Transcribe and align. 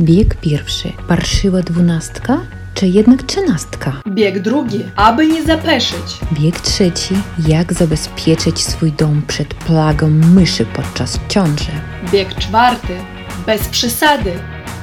Bieg 0.00 0.34
pierwszy. 0.40 0.92
Parszywa 1.08 1.62
dwunastka, 1.62 2.40
czy 2.74 2.86
jednak 2.86 3.22
trzynastka? 3.22 4.02
Bieg 4.08 4.38
drugi, 4.38 4.84
aby 4.96 5.26
nie 5.26 5.42
zapeszyć. 5.42 6.18
Bieg 6.40 6.60
trzeci. 6.60 7.14
Jak 7.48 7.72
zabezpieczyć 7.72 8.58
swój 8.64 8.92
dom 8.92 9.22
przed 9.28 9.54
plagą 9.54 10.08
myszy 10.10 10.66
podczas 10.66 11.20
ciąży? 11.28 11.70
Bieg 12.12 12.34
czwarty, 12.34 12.96
bez 13.46 13.68
przesady. 13.68 14.32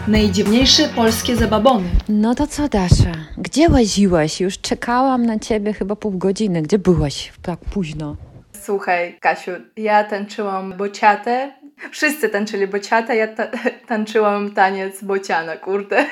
Najdziwniejsze 0.08 0.90
polskie 0.96 1.36
zababony. 1.36 1.90
No 2.10 2.36
to 2.36 2.48
co, 2.48 2.68
Dasza? 2.70 3.12
Gdzie 3.38 3.70
łaziłaś? 3.70 4.42
Już 4.42 4.60
czekałam 4.60 5.26
na 5.26 5.40
ciebie 5.40 5.74
chyba 5.74 5.96
pół 5.96 6.12
godziny. 6.12 6.62
Gdzie 6.62 6.80
byłaś 6.80 7.34
tak 7.42 7.60
późno? 7.60 8.16
Słuchaj, 8.62 9.18
Kasiu, 9.22 9.52
ja 9.78 10.04
tańczyłam 10.04 10.74
bociatę. 10.78 11.52
Wszyscy 11.92 12.30
tańczyli 12.30 12.68
bociatę, 12.68 13.16
ja 13.16 13.28
ta 13.28 13.48
tańczyłam 13.88 14.52
taniec 14.52 15.04
bociana, 15.04 15.58
kurde. 15.58 16.06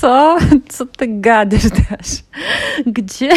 Co? 0.00 0.38
Co 0.68 0.86
ty 0.86 1.06
gadasz, 1.08 1.64
Dasz? 1.70 2.22
Gdzie? 2.86 3.30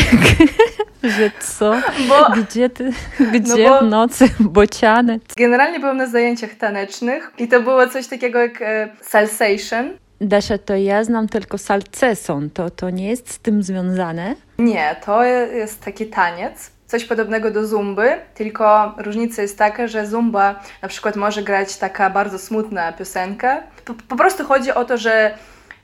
Że 1.04 1.32
co? 1.40 1.74
Bo 2.08 2.30
Gdzie 2.42 2.70
ty? 2.70 2.92
Gdzie 3.34 3.70
bo- 3.70 3.80
w 3.80 3.84
nocy 3.90 4.30
bociany? 4.40 5.20
generalnie 5.38 5.80
byłam 5.80 5.98
na 5.98 6.08
zajęciach 6.08 6.56
tanecznych 6.56 7.32
i 7.38 7.48
to 7.48 7.62
było 7.62 7.88
coś 7.88 8.08
takiego 8.08 8.40
jak 8.40 8.62
e, 8.62 8.90
salsation. 9.02 9.98
Dasza, 10.22 10.58
to 10.58 10.76
ja 10.76 11.04
znam 11.04 11.28
tylko 11.28 11.58
salceson. 11.58 12.50
To, 12.50 12.70
to 12.70 12.90
nie 12.90 13.10
jest 13.10 13.32
z 13.34 13.40
tym 13.40 13.64
związane? 13.64 14.36
Nie, 14.60 14.96
to 15.06 15.24
jest 15.24 15.84
taki 15.84 16.06
taniec, 16.06 16.72
coś 16.88 17.06
podobnego 17.06 17.52
do 17.52 17.68
zumby, 17.68 18.12
tylko 18.36 18.96
różnica 18.98 19.42
jest 19.42 19.58
taka, 19.58 19.88
że 19.88 20.08
zumba 20.08 20.60
na 20.82 20.88
przykład 20.88 21.16
może 21.16 21.44
grać 21.44 21.78
taka 21.78 22.10
bardzo 22.10 22.40
smutna 22.40 22.92
piosenka. 22.92 23.64
Po, 23.86 23.94
po 23.94 24.16
prostu 24.16 24.46
chodzi 24.46 24.72
o 24.72 24.86
to, 24.86 24.98
że 24.98 25.38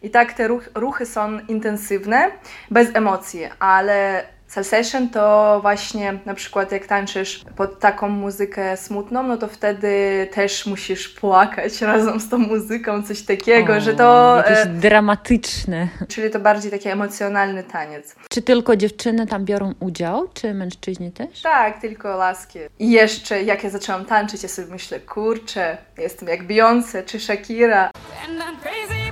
i 0.03 0.09
tak 0.09 0.33
te 0.33 0.47
ruch, 0.47 0.69
ruchy 0.75 1.05
są 1.05 1.39
intensywne, 1.39 2.31
bez 2.71 2.95
emocji, 2.95 3.41
ale 3.59 4.23
salsation 4.47 5.09
to 5.09 5.59
właśnie 5.61 6.19
na 6.25 6.33
przykład 6.33 6.71
jak 6.71 6.85
tańczysz 6.87 7.45
pod 7.55 7.79
taką 7.79 8.09
muzykę 8.09 8.77
smutną, 8.77 9.23
no 9.23 9.37
to 9.37 9.47
wtedy 9.47 10.27
też 10.33 10.65
musisz 10.65 11.09
płakać 11.09 11.81
razem 11.91 12.19
z 12.19 12.29
tą 12.29 12.37
muzyką, 12.37 13.03
coś 13.03 13.21
takiego, 13.21 13.73
O, 13.73 13.79
że 13.79 13.93
to... 13.93 14.37
Jakieś 14.37 14.57
E, 14.57 14.65
dramatyczne. 14.65 15.87
czyli 16.07 16.29
to 16.31 16.39
bardziej 16.39 16.71
taki 16.71 16.89
emocjonalny 16.89 17.63
taniec. 17.63 18.15
Czy 18.29 18.41
tylko 18.41 18.75
dziewczyny 18.75 19.27
tam 19.27 19.45
biorą 19.45 19.73
udział, 19.79 20.27
czy 20.33 20.53
mężczyźni 20.53 21.11
też? 21.11 21.41
Tak, 21.41 21.81
tylko 21.81 22.17
laski. 22.17 22.59
I 22.79 22.91
jeszcze 22.91 23.43
jak 23.43 23.63
ja 23.63 23.69
zaczęłam 23.69 24.05
tańczyć, 24.05 24.43
ja 24.43 24.49
sobie 24.49 24.67
myślę, 24.71 24.99
kurczę, 24.99 25.77
jestem 25.97 26.29
jak 26.29 26.47
Beyoncé 26.47 27.05
czy 27.05 27.19
Shakira. 27.19 27.83
And 28.29 28.39
I'm 28.39 28.61
crazy, 28.63 29.06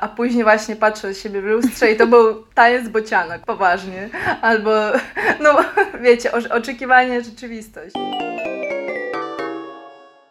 A 0.00 0.08
później 0.08 0.44
właśnie 0.44 0.76
patrzę 0.76 1.08
na 1.08 1.14
siebie 1.14 1.42
w 1.42 1.44
lustrze 1.44 1.92
i 1.92 1.96
to 1.96 2.06
był 2.06 2.44
taniec 2.54 2.88
bocianek, 2.88 3.42
poważnie. 3.46 4.08
Albo, 4.42 4.70
no 5.42 5.56
wiecie, 6.00 6.32
oczekiwanie, 6.50 7.22
rzeczywistość. 7.22 7.94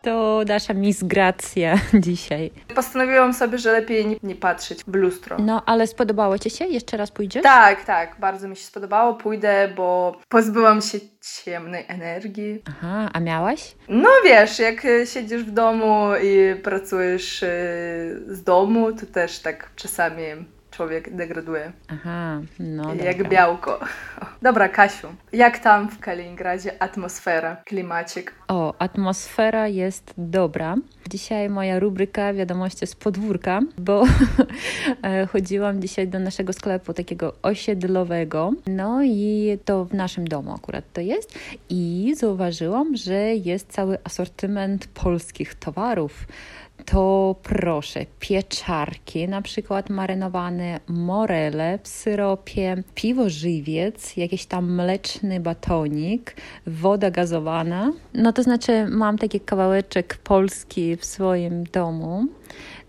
To 0.01 0.45
Dasza 0.45 0.73
Miss 0.73 1.03
Gracja 1.03 1.75
dzisiaj. 1.93 2.51
Postanowiłam 2.75 3.33
sobie, 3.33 3.57
że 3.57 3.71
lepiej 3.71 4.05
nie, 4.07 4.15
nie 4.23 4.35
patrzeć 4.35 4.83
w 4.87 4.95
lustro. 4.95 5.37
No, 5.39 5.63
ale 5.65 5.87
spodobało 5.87 6.39
ci 6.39 6.49
się? 6.49 6.65
Jeszcze 6.65 6.97
raz 6.97 7.11
pójdziesz? 7.11 7.43
Tak, 7.43 7.85
tak, 7.85 8.15
bardzo 8.19 8.47
mi 8.47 8.55
się 8.55 8.63
spodobało. 8.63 9.13
Pójdę, 9.13 9.69
bo 9.75 10.17
pozbyłam 10.29 10.81
się 10.81 10.97
ciemnej 11.43 11.85
energii. 11.87 12.61
Aha, 12.69 13.09
a 13.13 13.19
miałaś? 13.19 13.75
No 13.89 14.09
wiesz, 14.25 14.59
jak 14.59 14.85
e, 14.85 15.05
siedzisz 15.05 15.43
w 15.43 15.51
domu 15.51 16.09
i 16.23 16.55
pracujesz 16.61 17.43
e, 17.43 17.47
z 18.27 18.43
domu, 18.43 18.93
to 18.93 19.05
też 19.05 19.39
tak 19.39 19.69
czasami 19.75 20.23
człowiek 20.77 21.15
degraduje. 21.15 21.71
Aha, 21.87 22.41
no 22.59 22.95
jak 22.95 23.17
dobra. 23.17 23.29
białko. 23.29 23.79
Dobra, 24.41 24.69
Kasiu, 24.69 25.07
jak 25.33 25.59
tam 25.59 25.89
w 25.89 25.99
Kaliningradzie 25.99 26.81
atmosfera, 26.83 27.55
klimacik? 27.65 28.33
O, 28.47 28.73
atmosfera 28.79 29.67
jest 29.67 30.13
dobra. 30.17 30.75
Dzisiaj 31.09 31.49
moja 31.49 31.79
rubryka 31.79 32.33
Wiadomości 32.33 32.87
z 32.87 32.95
podwórka, 32.95 33.59
bo 33.77 34.03
e, 35.03 35.27
chodziłam 35.27 35.81
dzisiaj 35.81 36.07
do 36.07 36.19
naszego 36.19 36.53
sklepu 36.53 36.93
takiego 36.93 37.33
osiedlowego, 37.41 38.51
no 38.67 39.03
i 39.03 39.57
to 39.65 39.85
w 39.85 39.93
naszym 39.93 40.27
domu 40.27 40.53
akurat 40.53 40.85
to 40.93 41.01
jest 41.01 41.39
i 41.69 42.13
zauważyłam, 42.17 42.95
że 42.95 43.35
jest 43.35 43.71
cały 43.71 43.97
asortyment 44.03 44.87
polskich 44.87 45.55
towarów. 45.55 46.27
To 46.85 47.35
proszę, 47.43 48.05
pieczarki, 48.19 49.27
na 49.27 49.41
przykład 49.41 49.89
marynowane 49.89 50.79
morele 50.87 51.79
w 51.83 51.87
syropie, 51.87 52.83
piwo 52.95 53.29
żywiec, 53.29 54.17
jakiś 54.17 54.45
tam 54.45 54.73
mleczny 54.73 55.39
batonik, 55.39 56.35
woda 56.67 57.11
gazowana. 57.11 57.93
No 58.13 58.33
to 58.33 58.43
znaczy 58.43 58.87
mam 58.89 59.17
taki 59.17 59.39
kawałeczek 59.39 60.17
Polski 60.17 60.95
w 60.95 61.05
swoim 61.05 61.63
domu. 61.63 62.25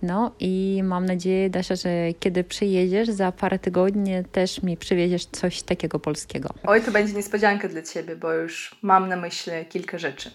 No 0.03 0.33
i 0.41 0.81
mam 0.85 1.07
nadzieję, 1.07 1.51
Dasza, 1.51 1.77
że 1.77 1.91
kiedy 2.21 2.45
przyjedziesz 2.45 3.09
za 3.09 3.33
parę 3.33 3.59
tygodni, 3.59 4.13
też 4.33 4.63
mi 4.63 4.77
przywieziesz 4.77 5.27
coś 5.27 5.63
takiego 5.63 5.99
polskiego. 5.99 6.49
Oj, 6.67 6.83
to 6.83 6.91
będzie 6.91 7.13
niespodzianka 7.13 7.69
dla 7.69 7.83
Ciebie, 7.83 8.17
bo 8.17 8.33
już 8.33 8.77
mam 8.83 9.09
na 9.09 9.17
myśli 9.17 9.53
kilka 9.69 9.99
rzeczy. 9.99 10.31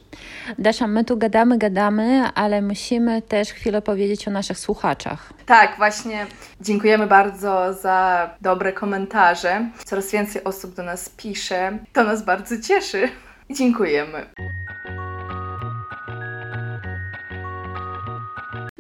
Dasza, 0.59 0.88
my 0.88 1.06
tu 1.06 1.17
gadamy, 1.17 1.57
gadamy, 1.57 2.23
ale 2.35 2.61
musimy 2.61 3.22
też 3.22 3.50
chwilę 3.50 3.81
powiedzieć 3.81 4.28
o 4.28 4.31
naszych 4.31 4.59
słuchaczach. 4.59 5.34
Tak, 5.45 5.78
właśnie 5.78 6.28
dziękujemy 6.61 7.07
bardzo 7.07 7.73
za 7.73 8.29
dobre 8.41 8.73
komentarze. 8.73 9.69
Coraz 9.85 10.11
więcej 10.11 10.44
osób 10.44 10.75
do 10.75 10.84
nas 10.84 11.09
pisze. 11.09 11.79
To 11.94 12.03
nas 12.03 12.25
bardzo 12.25 12.61
cieszy. 12.61 13.09
Dziękujemy. 13.50 14.25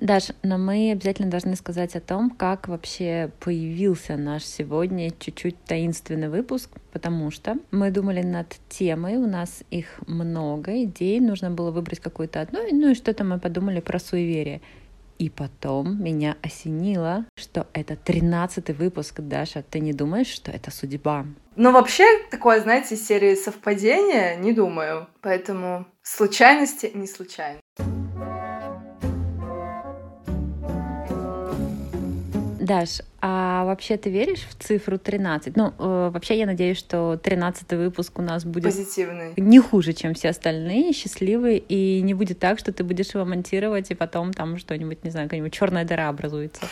Даш, 0.03 0.31
но 0.43 0.57
мы 0.57 0.91
обязательно 0.91 1.31
должны 1.31 1.55
сказать 1.55 1.95
о 1.95 2.01
том, 2.01 2.29
как 2.29 2.67
вообще 2.67 3.31
появился 3.39 4.17
наш 4.17 4.43
сегодня 4.43 5.11
чуть-чуть 5.17 5.63
таинственный 5.63 6.27
выпуск, 6.27 6.71
потому 6.91 7.31
что 7.31 7.55
мы 7.71 7.89
думали 7.89 8.21
над 8.21 8.53
темой, 8.67 9.15
у 9.15 9.27
нас 9.27 9.63
их 9.71 10.01
много 10.05 10.83
идей, 10.83 11.21
нужно 11.21 11.51
было 11.51 11.71
выбрать 11.71 12.01
какую-то 12.01 12.41
одну, 12.41 12.59
ну 12.69 12.89
и 12.89 12.95
что-то 12.95 13.23
мы 13.23 13.39
подумали 13.39 13.79
про 13.79 13.97
суеверие. 13.97 14.59
И 15.19 15.29
потом 15.29 16.03
меня 16.03 16.35
осенило, 16.41 17.25
что 17.35 17.67
это 17.71 17.95
тринадцатый 17.95 18.75
выпуск, 18.75 19.21
Даша. 19.21 19.63
Ты 19.63 19.79
не 19.79 19.93
думаешь, 19.93 20.27
что 20.27 20.51
это 20.51 20.69
судьба? 20.69 21.25
Но 21.55 21.71
вообще, 21.71 22.03
такое, 22.29 22.59
знаете, 22.59 22.97
серии 22.97 23.35
совпадения, 23.35 24.35
не 24.35 24.51
думаю. 24.51 25.07
Поэтому 25.21 25.85
случайности 26.01 26.91
не 26.93 27.07
случайны. 27.07 27.61
Даш, 32.63 33.01
а 33.25 33.63
вообще 33.63 33.95
ты 33.95 34.09
веришь 34.09 34.45
в 34.49 34.61
цифру 34.61 34.97
13? 34.97 35.55
Ну, 35.55 35.67
э, 35.79 36.09
вообще 36.13 36.37
я 36.37 36.45
надеюсь, 36.45 36.77
что 36.77 37.15
13 37.15 37.71
выпуск 37.71 38.19
у 38.19 38.21
нас 38.21 38.43
будет 38.43 38.65
Позитивный. 38.65 39.31
не 39.37 39.59
хуже, 39.59 39.93
чем 39.93 40.13
все 40.13 40.27
остальные, 40.27 40.91
счастливый, 40.91 41.57
и 41.57 42.01
не 42.01 42.13
будет 42.13 42.39
так, 42.39 42.59
что 42.59 42.73
ты 42.73 42.83
будешь 42.83 43.13
его 43.13 43.23
монтировать, 43.23 43.91
и 43.91 43.95
потом 43.95 44.33
там 44.33 44.57
что-нибудь, 44.57 45.05
не 45.05 45.09
знаю, 45.09 45.27
какая-нибудь 45.27 45.53
черная 45.53 45.85
дыра 45.85 46.09
образуется. 46.09 46.63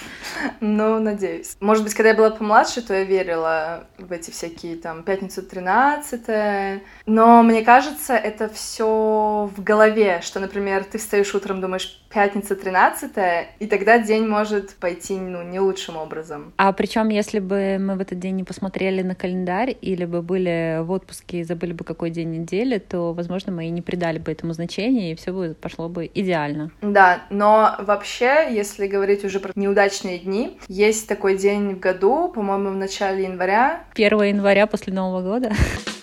Ну, 0.59 0.99
надеюсь. 0.99 1.55
Может 1.61 1.85
быть, 1.85 1.93
когда 1.93 2.09
я 2.09 2.15
была 2.15 2.31
помладше, 2.31 2.81
то 2.81 2.93
я 2.93 3.05
верила 3.05 3.85
в 3.97 4.11
эти 4.11 4.29
всякие 4.31 4.75
там 4.75 5.03
пятницу 5.03 5.43
13 5.43 6.81
Но 7.05 7.43
мне 7.43 7.61
кажется, 7.61 8.13
это 8.13 8.49
все 8.49 9.49
в 9.55 9.63
голове, 9.63 10.19
что, 10.21 10.41
например, 10.41 10.83
ты 10.83 10.97
встаешь 10.97 11.33
утром, 11.33 11.61
думаешь, 11.61 12.03
пятница 12.13 12.57
13 12.57 13.11
и 13.59 13.67
тогда 13.67 13.99
день 13.99 14.27
может 14.27 14.75
пойти, 14.75 15.17
ну, 15.17 15.43
не 15.43 15.61
лучшим 15.61 15.95
образом. 15.95 16.40
А 16.57 16.71
причем, 16.73 17.09
если 17.09 17.39
бы 17.39 17.77
мы 17.79 17.95
в 17.95 18.01
этот 18.01 18.19
день 18.19 18.35
не 18.35 18.43
посмотрели 18.43 19.01
на 19.01 19.15
календарь 19.15 19.75
или 19.81 20.05
бы 20.05 20.21
были 20.21 20.79
в 20.81 20.91
отпуске 20.91 21.39
и 21.39 21.43
забыли 21.43 21.73
бы 21.73 21.83
какой 21.83 22.09
день 22.09 22.31
недели, 22.31 22.77
то, 22.77 23.13
возможно, 23.13 23.51
мы 23.51 23.67
и 23.67 23.69
не 23.69 23.81
придали 23.81 24.19
бы 24.19 24.31
этому 24.31 24.53
значения, 24.53 25.11
и 25.11 25.15
все 25.15 25.31
бы 25.33 25.55
пошло 25.59 25.89
бы 25.89 26.09
идеально. 26.13 26.71
Да, 26.81 27.23
но 27.29 27.75
вообще, 27.79 28.47
если 28.51 28.87
говорить 28.87 29.23
уже 29.23 29.39
про 29.39 29.51
неудачные 29.55 30.19
дни, 30.19 30.57
есть 30.67 31.07
такой 31.07 31.37
день 31.37 31.75
в 31.75 31.79
году, 31.79 32.29
по-моему, 32.29 32.69
в 32.69 32.75
начале 32.75 33.23
января, 33.23 33.83
1 33.93 34.23
января 34.23 34.67
после 34.67 34.93
Нового 34.93 35.21
года. 35.21 35.51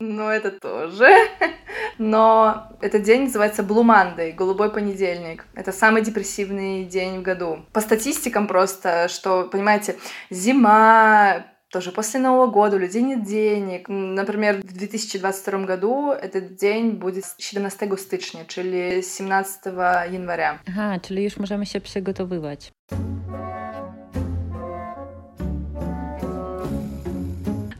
Ну, 0.00 0.28
это 0.28 0.50
тоже. 0.50 1.08
Но 1.98 2.68
этот 2.80 3.02
день 3.02 3.24
называется 3.24 3.62
Blue 3.62 3.82
Monday, 3.84 4.32
голубой 4.32 4.70
понедельник. 4.70 5.46
Это 5.54 5.72
самый 5.72 6.02
депрессивный 6.02 6.84
день 6.84 7.18
в 7.18 7.22
году. 7.22 7.64
По 7.72 7.80
статистикам 7.80 8.46
просто, 8.46 9.08
что, 9.08 9.44
понимаете, 9.44 9.96
зима, 10.30 11.44
тоже 11.70 11.92
после 11.92 12.20
Нового 12.20 12.46
года 12.46 12.76
у 12.76 12.78
людей 12.78 13.02
нет 13.02 13.24
денег. 13.24 13.88
Например, 13.88 14.56
в 14.56 14.72
2022 14.72 15.64
году 15.64 16.12
этот 16.12 16.56
день 16.56 16.92
будет 16.92 17.24
17 17.38 17.98
stycznia, 17.98 18.44
czyli 18.44 19.02
17 19.02 19.72
января. 20.10 20.58
Aha, 20.68 20.98
czyli 21.02 21.24
już 21.24 21.36
możemy 21.36 21.66
się 21.66 21.80
przygotowywać. 21.80 22.72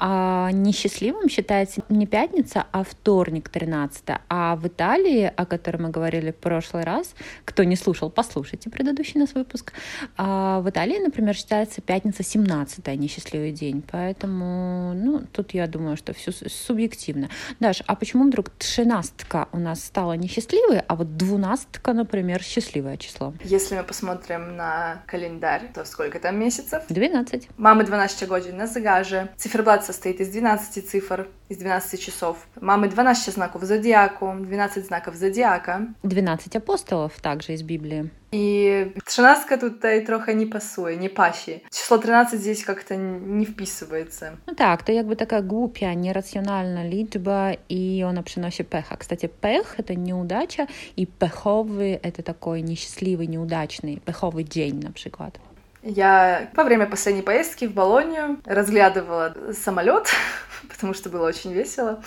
а, 0.00 0.50
несчастливым 0.52 1.28
считается 1.28 1.82
не 1.88 2.06
пятница, 2.06 2.66
а 2.70 2.84
вторник 2.84 3.48
13. 3.48 4.04
А 4.28 4.56
в 4.56 4.66
Италии, 4.66 5.30
о 5.36 5.44
которой 5.44 5.78
мы 5.78 5.90
говорили 5.90 6.30
в 6.30 6.36
прошлый 6.36 6.84
раз, 6.84 7.14
кто 7.44 7.64
не 7.64 7.76
слушал, 7.76 8.10
послушайте 8.10 8.70
предыдущий 8.70 9.20
наш 9.20 9.34
выпуск. 9.34 9.72
А 10.16 10.60
в 10.60 10.70
Италии, 10.70 10.98
например, 10.98 11.34
считается 11.34 11.80
пятница 11.80 12.22
17 12.22 12.86
несчастливый 12.96 13.52
день. 13.52 13.82
Поэтому, 13.90 14.92
ну, 14.94 15.22
тут 15.32 15.54
я 15.54 15.66
думаю, 15.66 15.96
что 15.96 16.12
все 16.12 16.30
субъективно. 16.32 17.28
Даш, 17.58 17.82
а 17.86 17.96
почему 17.96 18.27
вдруг 18.28 18.50
тринадцатка 18.50 19.48
у 19.52 19.58
нас 19.58 19.84
стала 19.84 20.12
несчастливой, 20.12 20.80
а 20.80 20.94
вот 20.94 21.16
двунадцатка, 21.16 21.92
например, 21.92 22.42
счастливое 22.42 22.96
число? 22.96 23.34
Если 23.44 23.76
мы 23.76 23.82
посмотрим 23.82 24.56
на 24.56 25.02
календарь, 25.06 25.70
то 25.74 25.84
сколько 25.84 26.18
там 26.20 26.38
месяцев? 26.38 26.82
12. 26.88 27.48
Mamy 27.58 27.84
12 27.84 28.28
godzin 28.28 28.56
na 28.56 28.66
zegarze. 28.66 29.28
Cyfroblad 29.36 29.82
состоит 29.82 30.20
из 30.20 30.28
12 30.28 30.94
cyfr, 30.94 31.26
из 31.48 31.56
12 31.58 32.00
часов. 32.00 32.36
Mamy 32.60 32.88
12 32.88 33.34
знаków 33.34 33.64
зодиаку, 33.64 34.34
12 34.40 34.86
знаков 34.86 35.14
зодиака. 35.14 35.94
12 36.02 36.56
апостолов 36.56 37.20
также 37.20 37.52
из 37.52 37.62
Библии. 37.62 38.10
И 38.32 38.92
тринадцатка 39.04 39.56
tutaj 39.58 40.04
trochę 40.04 40.34
nie 40.34 40.46
pasuje, 40.46 40.96
nie 40.96 41.10
паси. 41.10 41.60
Число 41.70 41.98
13 41.98 42.40
здесь 42.40 42.64
как-то 42.64 42.96
не 42.96 43.46
вписывается. 43.46 44.36
Ну 44.46 44.54
так, 44.54 44.82
to 44.82 44.92
jakby 44.92 45.16
taka 45.16 45.42
głupia, 45.42 45.94
nieracjonalna 45.94 46.82
liczba 46.84 47.50
i 47.68 48.04
ona 48.04 48.22
przynosi 48.22 48.64
pecha. 48.64 48.96
Кстати, 48.96 49.28
пех— 49.40 49.74
это 49.78 49.94
неудача, 49.96 50.66
и 50.96 51.06
пеховый— 51.06 51.92
это 52.02 52.22
такой 52.22 52.62
несчастливый, 52.62 53.28
неудачный, 53.28 54.00
пеховый 54.04 54.44
день, 54.44 54.80
на 54.82 54.90
przykład. 54.90 55.38
Я 55.82 56.50
во 56.54 56.64
время 56.64 56.86
последней 56.86 57.22
поездки 57.22 57.66
в 57.66 57.72
Болонию 57.72 58.38
разглядывала 58.44 59.34
самолет, 59.52 60.08
потому 60.68 60.92
что 60.92 61.08
было 61.08 61.26
очень 61.26 61.52
весело. 61.52 62.02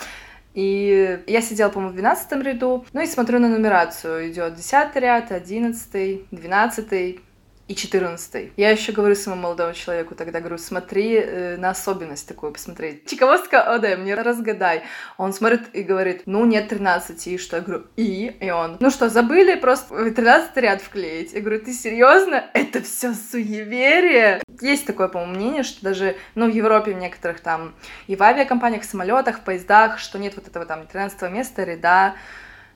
И 0.54 1.22
я 1.26 1.40
сидела, 1.40 1.70
по-моему, 1.70 1.92
в 1.92 1.96
12 1.96 2.32
ряду, 2.42 2.84
ну 2.92 3.00
и 3.00 3.06
смотрю 3.06 3.38
на 3.38 3.48
нумерацию. 3.48 4.30
Идет 4.30 4.54
10 4.54 4.96
ряд, 4.96 5.32
11, 5.32 6.30
12 6.30 7.20
и 7.72 7.74
14. 7.74 8.52
Я 8.56 8.70
еще 8.70 8.92
говорю 8.92 9.14
своему 9.14 9.40
молодому 9.40 9.72
человеку 9.72 10.14
тогда, 10.14 10.40
говорю, 10.40 10.58
смотри 10.58 11.14
э, 11.16 11.56
на 11.56 11.70
особенность 11.70 12.28
такую, 12.28 12.52
посмотри. 12.52 13.02
Чиковостка 13.06 13.62
ОД, 13.62 13.98
мне 13.98 14.14
разгадай. 14.14 14.82
Он 15.16 15.32
смотрит 15.32 15.62
и 15.72 15.82
говорит, 15.82 16.22
ну 16.26 16.44
нет 16.44 16.68
13, 16.68 17.26
и 17.28 17.38
что? 17.38 17.56
Я 17.56 17.62
говорю, 17.62 17.86
и? 17.96 18.36
И 18.40 18.50
он, 18.50 18.76
ну 18.78 18.90
что, 18.90 19.08
забыли 19.08 19.54
просто 19.54 20.10
13 20.10 20.56
ряд 20.58 20.82
вклеить? 20.82 21.32
Я 21.32 21.40
говорю, 21.40 21.60
ты 21.64 21.72
серьезно? 21.72 22.44
Это 22.52 22.82
все 22.82 23.14
суеверие? 23.14 24.42
Есть 24.60 24.86
такое, 24.86 25.08
по-моему, 25.08 25.34
мнение, 25.34 25.62
что 25.62 25.82
даже, 25.82 26.16
ну, 26.34 26.50
в 26.50 26.54
Европе 26.54 26.92
в 26.92 26.98
некоторых 26.98 27.40
там 27.40 27.74
и 28.06 28.16
в 28.16 28.22
авиакомпаниях, 28.22 28.82
в 28.82 28.86
самолетах, 28.86 29.38
в 29.38 29.44
поездах, 29.44 29.98
что 29.98 30.18
нет 30.18 30.34
вот 30.36 30.46
этого 30.46 30.66
там 30.66 30.86
13 30.86 31.22
места, 31.30 31.64
ряда, 31.64 32.14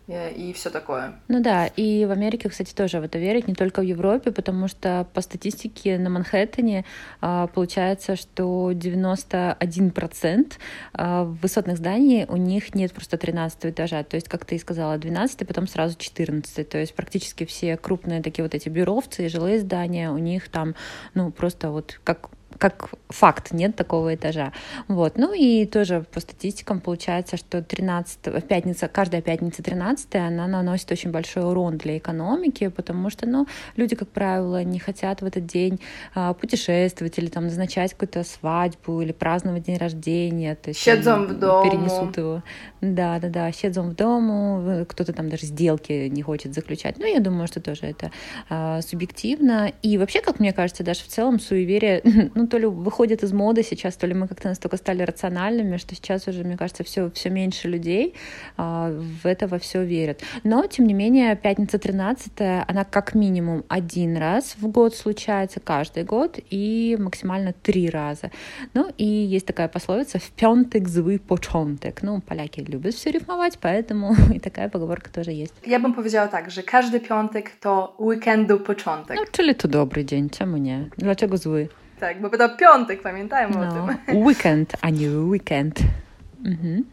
и 0.08 0.52
все 0.52 0.70
такое. 0.70 1.14
Ну 1.26 1.42
да, 1.42 1.66
и 1.66 2.04
в 2.04 2.12
Америке, 2.12 2.48
кстати, 2.48 2.72
тоже 2.72 3.00
в 3.00 3.02
это 3.02 3.18
верят, 3.18 3.48
не 3.48 3.54
только 3.54 3.80
в 3.80 3.84
Европе, 3.84 4.30
потому 4.30 4.68
что 4.68 5.06
по 5.12 5.20
статистике 5.20 5.98
на 5.98 6.10
Манхэттене 6.10 6.84
а, 7.20 7.48
получается, 7.48 8.14
что 8.14 8.70
91% 8.70 10.52
а, 10.92 11.24
высотных 11.24 11.78
зданий 11.78 12.24
у 12.28 12.36
них 12.36 12.74
нет 12.74 12.92
просто 12.92 13.16
13 13.18 13.66
этажа, 13.66 14.04
то 14.04 14.14
есть, 14.14 14.28
как 14.28 14.44
ты 14.44 14.54
и 14.54 14.58
сказала, 14.58 14.96
12, 14.96 15.46
потом 15.46 15.66
сразу 15.66 15.96
14, 15.98 16.68
то 16.68 16.78
есть 16.78 16.94
практически 16.94 17.44
все 17.44 17.76
крупные 17.76 18.22
такие 18.22 18.44
вот 18.44 18.54
эти 18.54 18.68
бюровцы 18.68 19.26
и 19.26 19.28
жилые 19.28 19.58
здания, 19.58 20.10
у 20.10 20.18
них 20.18 20.48
там, 20.48 20.76
ну, 21.14 21.32
просто 21.32 21.70
вот 21.70 21.98
как 22.04 22.30
как 22.58 22.90
факт, 23.08 23.52
нет 23.52 23.76
такого 23.76 24.14
этажа. 24.14 24.52
Вот. 24.88 25.18
Ну 25.18 25.32
и 25.34 25.66
тоже 25.66 26.04
по 26.12 26.20
статистикам 26.20 26.80
получается, 26.80 27.36
что 27.36 27.62
13, 27.62 28.46
пятница, 28.46 28.88
каждая 28.88 29.22
пятница 29.22 29.62
13 29.62 30.14
она 30.14 30.46
наносит 30.46 30.90
очень 30.92 31.10
большой 31.10 31.44
урон 31.44 31.76
для 31.76 31.98
экономики, 31.98 32.68
потому 32.68 33.10
что, 33.10 33.26
ну, 33.26 33.46
люди, 33.76 33.96
как 33.96 34.08
правило, 34.08 34.62
не 34.64 34.78
хотят 34.78 35.22
в 35.22 35.24
этот 35.24 35.46
день 35.46 35.80
а, 36.14 36.32
путешествовать 36.34 37.18
или 37.18 37.26
там 37.26 37.44
назначать 37.44 37.92
какую-то 37.92 38.24
свадьбу 38.24 39.00
или 39.02 39.12
праздновать 39.12 39.64
день 39.64 39.78
рождения. 39.78 40.54
То 40.54 40.70
есть 40.70 40.86
они 40.88 41.02
в 41.02 41.38
дому. 41.38 41.70
перенесут 41.70 42.16
его. 42.16 42.42
Да, 42.80 43.18
да, 43.18 43.28
да, 43.28 43.50
siedzą 43.50 43.82
в 43.82 43.94
дому, 43.94 44.84
кто-то 44.88 45.12
там 45.12 45.28
даже 45.28 45.46
сделки 45.46 46.08
не 46.08 46.22
хочет 46.22 46.54
заключать. 46.54 46.98
Ну, 46.98 47.06
я 47.06 47.20
думаю, 47.20 47.46
что 47.46 47.60
тоже 47.60 47.86
это 47.86 48.10
а, 48.48 48.80
субъективно. 48.82 49.72
И 49.82 49.98
вообще, 49.98 50.20
как 50.20 50.40
мне 50.40 50.52
кажется, 50.52 50.84
даже 50.84 51.00
в 51.00 51.08
целом 51.08 51.40
суеверие, 51.40 52.02
ну, 52.34 52.45
то 52.46 52.58
ли 52.58 52.66
выходит 52.66 53.22
из 53.22 53.32
моды 53.32 53.62
сейчас, 53.62 53.96
то 53.96 54.06
ли 54.06 54.14
мы 54.14 54.28
как-то 54.28 54.48
настолько 54.48 54.76
стали 54.76 55.02
рациональными, 55.02 55.76
что 55.76 55.94
сейчас 55.94 56.28
уже, 56.28 56.44
мне 56.44 56.56
кажется, 56.56 56.84
все, 56.84 57.10
все 57.10 57.30
меньше 57.30 57.68
людей 57.68 58.14
а, 58.56 58.90
в 58.90 59.26
это 59.26 59.46
во 59.46 59.58
все 59.58 59.84
верят. 59.84 60.22
Но, 60.44 60.66
тем 60.66 60.86
не 60.86 60.94
менее, 60.94 61.36
пятница 61.36 61.78
13 61.78 62.32
она 62.66 62.84
как 62.84 63.14
минимум 63.14 63.64
один 63.68 64.16
раз 64.16 64.56
в 64.58 64.68
год 64.68 64.94
случается, 64.94 65.60
каждый 65.60 66.04
год, 66.04 66.38
и 66.50 66.96
максимально 67.00 67.52
три 67.52 67.90
раза. 67.90 68.30
Ну, 68.74 68.90
и 68.98 69.04
есть 69.04 69.46
такая 69.46 69.68
пословица 69.68 70.18
«в 70.18 70.30
пёнтек 70.30 70.88
зły 70.88 71.18
początek». 71.18 72.02
Ну, 72.02 72.20
поляки 72.20 72.60
любят 72.60 72.94
все 72.94 73.10
рифмовать, 73.10 73.58
поэтому 73.58 74.14
и 74.34 74.38
такая 74.38 74.68
поговорка 74.68 75.10
тоже 75.10 75.32
есть. 75.32 75.54
Ja 75.66 75.80
bym 75.80 75.94
powiedziała 75.94 76.28
tak, 76.28 76.50
że 76.50 76.62
każdy 76.62 77.00
piątek 77.00 77.50
to 77.60 77.96
weekendu 77.98 78.60
początek. 78.60 79.16
Ну, 79.16 79.24
czyli 79.32 79.54
to 79.54 79.68
dobry 79.68 80.04
dzień, 80.04 80.30
czemu 80.30 80.56
nie? 80.56 80.88
Dlaczego 80.98 81.36
zły? 81.36 81.68
Tak, 82.00 82.20
bo 82.20 82.30
to 82.30 82.48
piątek, 82.48 83.02
pamiętajmy 83.02 83.56
o 83.58 83.64
No, 83.64 83.88
tym. 84.06 84.16
weekend, 84.16 84.72
a 84.82 84.90
nie 84.90 85.10
weekend. 85.10 85.78
Mhm. 86.44 86.84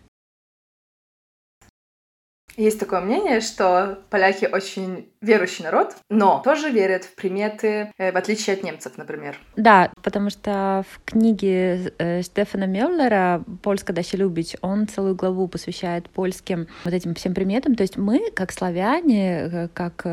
Есть 2.57 2.79
такое 2.79 3.01
мнение, 3.01 3.41
что 3.41 3.99
поляки 4.09 4.45
очень 4.51 5.07
верующий 5.21 5.63
народ, 5.63 5.95
но 6.09 6.41
тоже 6.43 6.69
верят 6.69 7.05
в 7.05 7.15
приметы, 7.15 7.91
э, 7.97 8.11
в 8.11 8.15
отличие 8.17 8.55
от 8.55 8.63
немцев, 8.63 8.97
например. 8.97 9.39
Да, 9.55 9.91
потому 10.03 10.29
что 10.29 10.83
в 10.89 11.01
книге 11.05 11.93
э, 11.97 12.21
Штефана 12.21 12.65
Меллера 12.65 13.43
«Польска 13.61 13.93
да 13.93 14.03
się 14.03 14.17
lubić» 14.17 14.57
он 14.61 14.87
целую 14.87 15.15
главу 15.15 15.47
посвящает 15.47 16.09
польским 16.09 16.67
вот 16.83 16.93
этим 16.93 17.15
всем 17.15 17.33
приметам. 17.33 17.75
То 17.75 17.83
есть 17.83 17.97
мы, 17.97 18.31
как 18.35 18.51
славяне, 18.51 19.49
э, 19.51 19.67
как 19.73 20.03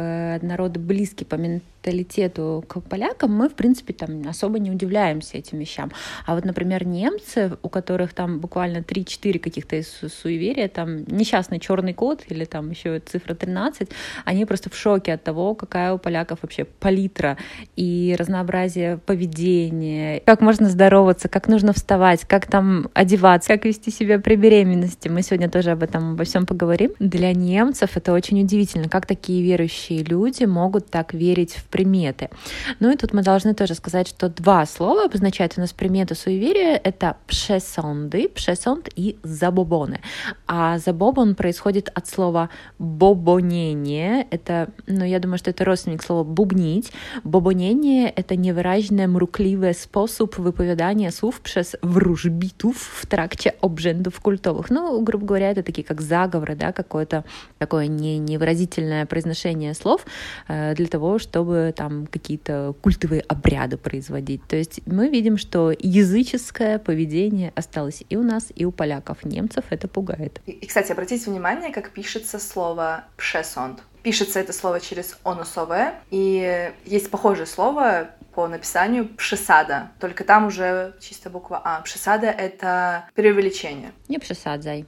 народ 0.43 0.77
близкий 0.77 1.25
по 1.25 1.35
менталитету 1.35 2.65
к 2.69 2.81
полякам, 2.81 3.35
мы, 3.35 3.49
в 3.49 3.55
принципе, 3.55 3.93
там 3.93 4.23
особо 4.29 4.59
не 4.59 4.71
удивляемся 4.71 5.39
этим 5.39 5.59
вещам. 5.59 5.91
А 6.27 6.35
вот, 6.35 6.45
например, 6.45 6.87
немцы, 6.87 7.57
у 7.63 7.69
которых 7.69 8.15
там 8.15 8.39
буквально 8.39 8.79
3-4 8.79 9.39
каких-то 9.39 9.83
су- 9.83 10.09
суеверия, 10.09 10.69
там 10.69 11.05
несчастный 11.05 11.59
черный 11.59 11.95
кот 11.95 12.30
или 12.31 12.45
там 12.45 12.71
еще 12.71 13.01
цифра 13.01 13.35
13, 13.35 13.89
они 14.25 14.45
просто 14.45 14.71
в 14.71 14.77
шоке 14.77 15.15
от 15.15 15.25
того, 15.25 15.55
какая 15.55 15.93
у 15.93 15.99
поляков 15.99 16.41
вообще 16.43 16.65
палитра 16.65 17.37
и 17.77 18.15
разнообразие 18.19 18.99
поведения, 18.99 20.23
как 20.27 20.41
можно 20.41 20.69
здороваться, 20.69 21.29
как 21.29 21.49
нужно 21.49 21.73
вставать, 21.73 22.25
как 22.25 22.47
там 22.47 22.89
одеваться, 22.95 23.49
как 23.49 23.65
вести 23.65 23.91
себя 23.91 24.19
при 24.19 24.37
беременности. 24.37 25.09
Мы 25.09 25.23
сегодня 25.23 25.49
тоже 25.49 25.71
об 25.71 25.83
этом 25.83 26.13
обо 26.13 26.25
всем 26.25 26.47
поговорим. 26.47 26.93
Для 26.99 27.33
немцев 27.33 27.97
это 27.97 28.13
очень 28.13 28.41
удивительно, 28.43 28.89
как 28.89 29.07
такие 29.07 29.43
верующие 29.43 30.03
люди 30.03 30.45
могут 30.45 30.87
так 30.87 31.15
верить 31.15 31.55
в 31.55 31.65
приметы. 31.65 32.31
Ну 32.79 32.91
и 32.91 32.97
тут 32.97 33.13
мы 33.13 33.23
должны 33.23 33.55
тоже 33.55 33.75
сказать, 33.75 34.09
что 34.09 34.29
два 34.29 34.67
слова 34.67 35.05
обозначают 35.05 35.55
у 35.57 35.61
нас 35.61 35.73
приметы 35.73 36.15
суеверия. 36.15 36.81
Это 36.83 37.17
пшесонды, 37.27 38.29
пшесонд 38.29 38.89
и 38.95 39.19
забобоны. 39.23 40.01
А 40.47 40.79
забобон 40.79 41.35
происходит 41.35 41.91
от 41.95 42.07
слова 42.07 42.20
слова 42.21 42.51
бобонение. 42.79 44.27
Это, 44.31 44.69
ну, 44.87 45.05
я 45.07 45.19
думаю, 45.21 45.39
что 45.39 45.51
это 45.51 45.65
родственник 45.65 46.03
слова 46.03 46.23
бубнить. 46.23 46.93
Бобонение— 47.25 48.11
это 48.17 48.37
niewyraźne, 48.37 49.09
mrukliwy 49.09 49.75
sposób 49.75 50.37
wypowiadania 50.37 51.11
słów 51.11 51.41
przez 51.41 51.77
wróżbitów 51.83 52.77
в 52.77 53.07
тракте 53.07 53.53
обжендов 53.63 54.21
культовых. 54.21 54.71
Ну, 54.71 55.01
грубо 55.03 55.27
говоря, 55.27 55.51
это 55.51 55.63
такие 55.63 55.83
как 55.83 56.03
заговоры, 56.03 56.57
да, 56.57 56.73
какое-то 56.73 57.25
такое 57.59 57.87
не, 57.87 58.19
невыразительное 58.19 59.07
произношение 59.07 59.75
слов 59.75 60.05
э, 60.49 60.75
для 60.75 60.87
того, 60.87 61.19
чтобы 61.19 61.73
там 61.75 62.07
какие-то 62.07 62.75
культовые 62.83 63.23
обряды 63.29 63.79
производить. 63.79 64.43
То 64.47 64.57
есть 64.57 64.81
мы 64.85 65.09
видим, 65.09 65.39
что 65.39 65.73
языческое 65.79 66.79
поведение 66.79 67.51
осталось 67.55 68.05
и 68.11 68.17
у 68.17 68.23
нас, 68.23 68.53
и 68.55 68.67
у 68.67 68.73
поляков. 68.73 69.25
Немцев 69.25 69.65
это 69.71 69.89
пугает. 69.89 70.41
И, 70.47 70.67
кстати, 70.67 70.93
обратите 70.93 71.31
внимание, 71.31 71.73
как 71.73 71.93
пишется 72.11 72.41
слово 72.41 73.05
«пшесонд». 73.17 73.85
Пишется 74.03 74.41
это 74.41 74.53
слово 74.53 74.81
через 74.81 75.17
онусовое, 75.23 75.95
и 76.11 76.73
есть 76.85 77.09
похожее 77.09 77.47
слово 77.47 78.11
по 78.35 78.49
написанию 78.49 79.09
«пшесада», 79.15 79.93
только 80.01 80.25
там 80.25 80.47
уже 80.47 80.97
чисто 81.01 81.31
буква 81.31 81.63
«а». 81.63 81.81
«Пшесада»— 81.83 82.27
это 82.47 83.09
преувеличение. 83.15 83.93
Не 84.09 84.19
przesadzaj. 84.19 84.87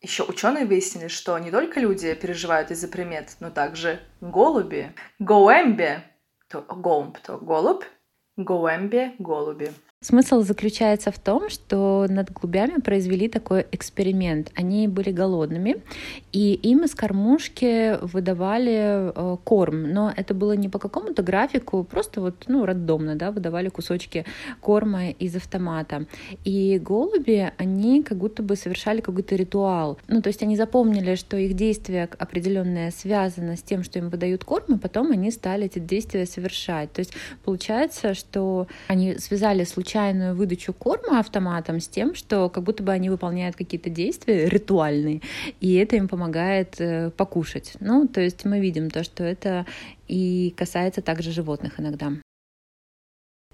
Еще 0.00 0.22
ученые 0.22 0.64
выяснили, 0.64 1.08
что 1.08 1.38
не 1.38 1.50
только 1.50 1.78
люди 1.78 2.14
переживают 2.14 2.70
из-за 2.70 2.88
примет, 2.88 3.36
но 3.40 3.50
также 3.50 4.00
голуби. 4.22 4.94
Гоэмбе, 5.18 6.02
то 6.48 6.62
голубь, 6.62 7.18
то 7.18 7.36
голубь, 7.36 7.84
гоэмбе, 8.38 9.12
голуби. 9.18 9.74
Смысл 10.00 10.42
заключается 10.42 11.10
в 11.10 11.18
том, 11.18 11.50
что 11.50 12.06
над 12.08 12.30
голубями 12.32 12.80
произвели 12.80 13.28
такой 13.28 13.66
эксперимент. 13.72 14.52
Они 14.54 14.86
были 14.86 15.10
голодными, 15.10 15.82
и 16.30 16.54
им 16.54 16.84
из 16.84 16.94
кормушки 16.94 17.98
выдавали 18.02 19.10
э, 19.12 19.36
корм. 19.42 19.92
Но 19.92 20.12
это 20.16 20.34
было 20.34 20.52
не 20.52 20.68
по 20.68 20.78
какому-то 20.78 21.24
графику, 21.24 21.82
просто 21.82 22.20
вот, 22.20 22.44
ну, 22.46 22.64
рандомно, 22.64 23.16
да, 23.16 23.32
выдавали 23.32 23.70
кусочки 23.70 24.24
корма 24.60 25.10
из 25.10 25.34
автомата. 25.34 26.06
И 26.44 26.78
голуби, 26.78 27.52
они 27.58 28.04
как 28.04 28.18
будто 28.18 28.44
бы 28.44 28.54
совершали 28.54 29.00
какой-то 29.00 29.34
ритуал. 29.34 29.98
Ну, 30.06 30.22
то 30.22 30.28
есть 30.28 30.44
они 30.44 30.56
запомнили, 30.56 31.16
что 31.16 31.36
их 31.36 31.54
действие 31.54 32.08
определенное 32.20 32.92
связано 32.92 33.56
с 33.56 33.62
тем, 33.62 33.82
что 33.82 33.98
им 33.98 34.10
выдают 34.10 34.44
корм, 34.44 34.76
и 34.76 34.78
потом 34.78 35.10
они 35.10 35.32
стали 35.32 35.66
эти 35.66 35.80
действия 35.80 36.24
совершать. 36.24 36.92
То 36.92 37.00
есть 37.00 37.14
получается, 37.44 38.14
что 38.14 38.68
они 38.86 39.18
связали 39.18 39.64
случайно 39.64 39.87
случайную 39.88 40.34
выдачу 40.34 40.74
корма 40.74 41.18
автоматом 41.18 41.80
с 41.80 41.88
тем, 41.88 42.14
что 42.14 42.50
как 42.50 42.62
будто 42.62 42.82
бы 42.82 42.92
они 42.92 43.08
выполняют 43.08 43.56
какие-то 43.56 43.88
действия 43.88 44.46
ритуальные, 44.48 45.22
и 45.60 45.74
это 45.76 45.96
им 45.96 46.08
помогает 46.08 46.78
э, 46.78 47.10
покушать. 47.10 47.72
Ну, 47.80 48.06
то 48.06 48.20
есть 48.20 48.44
мы 48.44 48.60
видим 48.60 48.90
то, 48.90 49.02
что 49.02 49.24
это 49.24 49.64
и 50.06 50.54
касается 50.56 51.00
также 51.00 51.32
животных 51.32 51.80
иногда. 51.80 52.12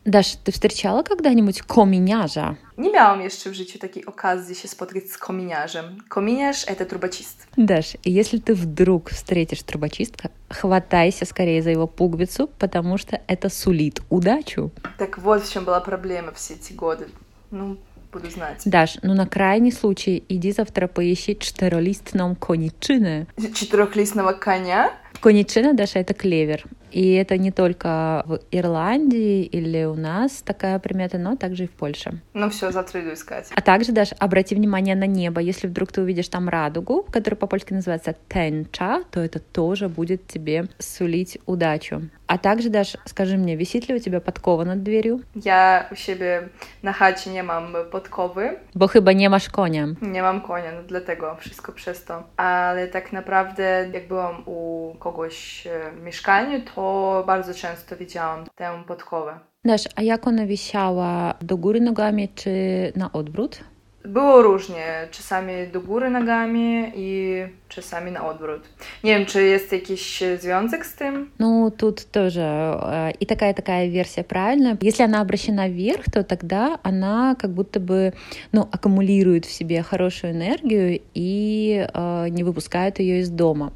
Dasz, 0.06 0.36
ty 0.36 0.52
встречала 0.52 1.02
когда-нибудь 1.02 1.62
kominiarza? 1.62 2.54
Nie 2.78 2.90
miałam 2.92 3.20
jeszcze 3.20 3.50
w 3.50 3.54
życiu 3.54 3.78
takiej 3.78 4.06
okazji 4.06 4.54
się 4.54 4.68
spotkać 4.68 5.10
z 5.10 5.18
kominiarzem. 5.18 5.84
Kominiarz— 6.08 6.64
это 6.72 6.84
трубочист. 6.84 7.46
Даш, 7.56 7.96
если 8.04 8.38
ты 8.38 8.54
вдруг 8.54 9.10
встретишь 9.10 9.62
трубочистка, 9.62 10.28
хватайся 10.50 11.24
скорее 11.24 11.62
за 11.62 11.70
его 11.70 11.86
пуговицу, 11.86 12.50
потому 12.58 12.98
что 12.98 13.18
это 13.26 13.48
сулит 13.48 14.02
удачу. 14.10 14.70
Так 14.98 15.18
вот 15.18 15.42
в 15.42 15.52
чем 15.52 15.64
была 15.64 15.80
проблема 15.80 16.32
все 16.32 16.54
эти 16.54 16.74
годы. 16.74 17.06
Ну, 17.50 17.78
буду 18.12 18.30
знать. 18.30 18.62
Даш, 18.66 18.98
ну 19.02 19.14
на 19.14 19.26
крайний 19.26 19.72
случай 19.72 20.22
иди 20.28 20.52
завтра 20.52 20.86
поищи 20.86 21.34
четырехлистном 21.34 22.36
коничины. 22.36 23.26
Четырехлистного 23.38 24.32
коня? 24.32 24.92
Коничина, 25.20 25.72
Даша, 25.72 26.00
это 26.00 26.12
клевер. 26.12 26.64
И 26.94 27.14
это 27.14 27.36
не 27.38 27.50
только 27.50 28.22
в 28.26 28.38
Ирландии 28.52 29.42
или 29.44 29.84
у 29.84 29.94
нас 29.96 30.42
такая 30.42 30.78
примета, 30.78 31.18
но 31.18 31.34
также 31.36 31.64
и 31.64 31.66
в 31.66 31.72
Польше. 31.72 32.20
Ну 32.34 32.48
все, 32.50 32.70
завтра 32.70 33.00
иду 33.00 33.12
искать. 33.14 33.50
А 33.54 33.60
также, 33.60 33.90
Даш, 33.92 34.10
обрати 34.18 34.54
внимание 34.54 34.94
на 34.94 35.06
небо. 35.06 35.40
Если 35.40 35.66
вдруг 35.66 35.90
ты 35.90 36.02
увидишь 36.02 36.28
там 36.28 36.48
радугу, 36.48 37.04
которая 37.10 37.36
по-польски 37.36 37.72
называется 37.72 38.14
тенча, 38.28 39.02
то 39.10 39.20
это 39.20 39.40
тоже 39.40 39.88
будет 39.88 40.26
тебе 40.28 40.66
сулить 40.78 41.38
удачу. 41.46 42.02
А 42.26 42.38
также, 42.38 42.70
Даш, 42.70 42.96
скажи 43.04 43.36
мне, 43.36 43.54
висит 43.56 43.88
ли 43.88 43.96
у 43.96 43.98
тебя 43.98 44.20
подкова 44.20 44.64
над 44.64 44.82
дверью? 44.82 45.20
Ja 45.34 45.86
u 45.92 45.94
siebie 45.96 46.48
na 46.82 46.92
chacie 46.92 47.30
nie 47.30 47.42
mam 47.42 47.74
podkowy, 47.90 48.56
Bo 48.74 48.86
chyba 48.88 49.12
nie 49.12 49.28
masz 49.28 49.48
konia. 49.50 49.88
nie 50.00 50.22
mam 50.22 50.40
konia, 50.40 50.72
no 50.72 50.82
dlatego 50.88 51.36
wszystko 51.40 51.72
przez 51.72 52.04
to. 52.04 52.22
Ale 52.36 52.88
tak 52.88 53.12
naprawdę, 53.12 53.88
jak 53.92 54.08
byłam 54.08 54.42
u 54.46 54.94
kogoś 54.98 55.66
e, 55.66 55.90
w 55.92 56.02
mieszkaniu, 56.02 56.60
to 56.74 56.83
bardzo 57.26 57.54
często 57.54 57.96
widziałam 57.96 58.44
tę 58.56 58.82
podkowę. 58.86 59.38
Dasz, 59.64 59.88
a 59.96 60.02
jak 60.02 60.26
ona 60.26 60.46
wisiała? 60.46 61.34
Do 61.40 61.56
góry 61.56 61.80
nogami 61.80 62.28
czy 62.34 62.50
na 62.96 63.12
odwrót? 63.12 63.60
Było 64.04 64.42
różnie, 64.42 65.08
czasami 65.10 65.52
do 65.72 65.80
góry 65.80 66.10
nogami 66.10 66.92
i 66.94 67.42
czasami 67.68 68.10
na 68.12 68.26
odwrót. 68.26 68.62
Nie 69.04 69.18
wiem, 69.18 69.26
czy 69.26 69.42
jest 69.42 69.72
jakiś 69.72 70.22
e, 70.22 70.38
związek 70.38 70.86
z 70.86 70.94
tym? 70.94 71.30
Ну, 71.38 71.70
тут 71.70 72.04
тоже 72.12 72.40
э, 72.40 73.12
и 73.20 73.26
такая-такая 73.26 73.88
версия 73.88 74.24
правильная. 74.24 74.76
Если 74.82 75.04
она 75.04 75.20
обращена 75.20 75.68
вверх, 75.68 76.04
то 76.12 76.22
тогда 76.22 76.78
она 76.82 77.34
как 77.38 77.50
будто 77.50 77.80
бы, 77.80 78.12
ну, 78.52 78.68
аккумулирует 78.72 79.46
в 79.46 79.52
себе 79.52 79.82
хорошую 79.82 80.32
энергию 80.32 81.00
и 81.14 81.86
э, 81.94 82.28
не 82.28 82.44
выпускает 82.44 83.00
ее 83.00 83.20
из 83.20 83.30
дома. 83.30 83.72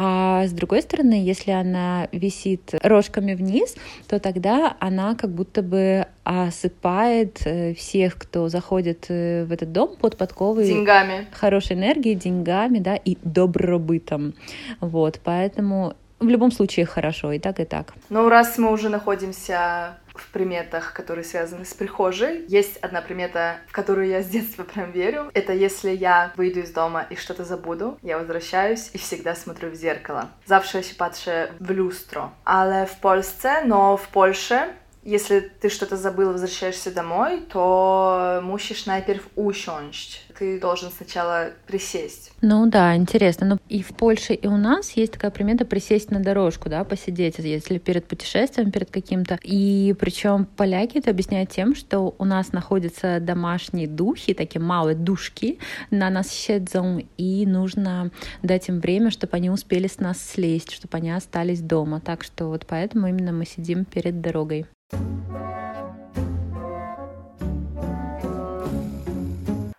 А 0.00 0.46
с 0.46 0.52
другой 0.52 0.82
стороны, 0.82 1.14
если 1.14 1.50
она 1.50 2.06
висит 2.12 2.72
рожками 2.84 3.34
вниз, 3.34 3.74
то 4.06 4.20
тогда 4.20 4.76
она 4.78 5.16
как 5.16 5.30
будто 5.30 5.60
бы 5.60 6.06
осыпает 6.22 7.40
э, 7.44 7.74
всех, 7.74 8.16
кто 8.16 8.48
заходит 8.48 9.06
э, 9.08 9.44
в 9.44 9.50
этот 9.50 9.72
дом 9.72 9.96
под 10.00 10.16
подковой 10.16 10.66
Деньгами. 10.68 11.26
хорошей 11.32 11.74
энергией, 11.74 12.14
деньгами, 12.14 12.78
да, 12.78 12.94
и 12.94 13.18
добробытом. 13.24 14.34
Вот, 14.78 15.18
поэтому 15.24 15.94
в 16.20 16.28
любом 16.28 16.52
случае 16.52 16.86
хорошо, 16.86 17.32
и 17.32 17.40
так, 17.40 17.58
и 17.58 17.64
так. 17.64 17.94
Ну, 18.08 18.28
раз 18.28 18.56
мы 18.56 18.70
уже 18.70 18.90
находимся 18.90 19.98
в 20.20 20.28
приметах, 20.28 20.92
которые 20.92 21.24
связаны 21.24 21.64
с 21.64 21.74
прихожей, 21.74 22.44
есть 22.48 22.76
одна 22.78 23.00
примета, 23.00 23.58
в 23.66 23.72
которую 23.72 24.08
я 24.08 24.22
с 24.22 24.26
детства 24.26 24.64
прям 24.64 24.92
верю. 24.92 25.30
Это 25.34 25.52
если 25.52 25.90
я 25.90 26.32
выйду 26.36 26.60
из 26.60 26.70
дома 26.70 27.06
и 27.10 27.16
что-то 27.16 27.44
забуду, 27.44 27.98
я 28.02 28.18
возвращаюсь 28.18 28.90
и 28.92 28.98
всегда 28.98 29.34
смотрю 29.34 29.70
в 29.70 29.74
zеркало. 29.74 30.28
Zawsze 30.46 30.82
się 30.82 30.94
patrzę 30.94 31.48
w 31.60 31.70
lustro. 31.70 32.30
Ale 32.44 32.86
w 32.86 32.96
Polsce, 32.96 33.64
no 33.64 33.96
w 33.96 34.08
Polsce, 34.08 34.68
если 35.04 35.40
ты 35.40 35.70
что-то 35.70 35.96
забыл, 35.96 36.32
возвращаешься 36.32 36.90
домой, 36.90 37.42
то 37.48 38.40
musisz 38.42 38.86
najpierw 38.86 39.28
usiąść. 39.36 40.27
Ты 40.38 40.60
должен 40.60 40.90
сначала 40.90 41.50
присесть. 41.66 42.30
Ну 42.42 42.66
да, 42.66 42.94
интересно. 42.94 43.46
Ну 43.46 43.58
и 43.68 43.82
в 43.82 43.88
Польше, 43.88 44.34
и 44.34 44.46
у 44.46 44.56
нас 44.56 44.92
есть 44.92 45.12
такая 45.12 45.32
примета 45.32 45.64
присесть 45.64 46.12
на 46.12 46.20
дорожку, 46.20 46.68
да, 46.68 46.84
посидеть, 46.84 47.38
если 47.38 47.78
перед 47.78 48.06
путешествием, 48.06 48.70
перед 48.70 48.90
каким-то. 48.90 49.38
И 49.42 49.96
причем 49.98 50.46
поляки 50.56 50.98
это 50.98 51.10
объясняют 51.10 51.50
тем, 51.50 51.74
что 51.74 52.14
у 52.18 52.24
нас 52.24 52.52
находятся 52.52 53.18
домашние 53.20 53.88
духи, 53.88 54.32
такие 54.32 54.60
малые 54.60 54.94
душки, 54.94 55.58
на 55.90 56.08
нас 56.08 56.28
siedzą, 56.28 57.04
и 57.16 57.44
нужно 57.44 58.10
дать 58.42 58.68
им 58.68 58.78
время, 58.78 59.10
чтобы 59.10 59.36
они 59.36 59.50
успели 59.50 59.88
с 59.88 59.98
нас 59.98 60.18
слезть, 60.18 60.70
чтобы 60.70 60.98
они 60.98 61.10
остались 61.10 61.60
дома. 61.60 62.00
Так 62.00 62.22
что 62.22 62.46
вот 62.46 62.64
поэтому 62.66 63.08
именно 63.08 63.32
мы 63.32 63.44
сидим 63.44 63.84
перед 63.84 64.20
дорогой. 64.20 64.66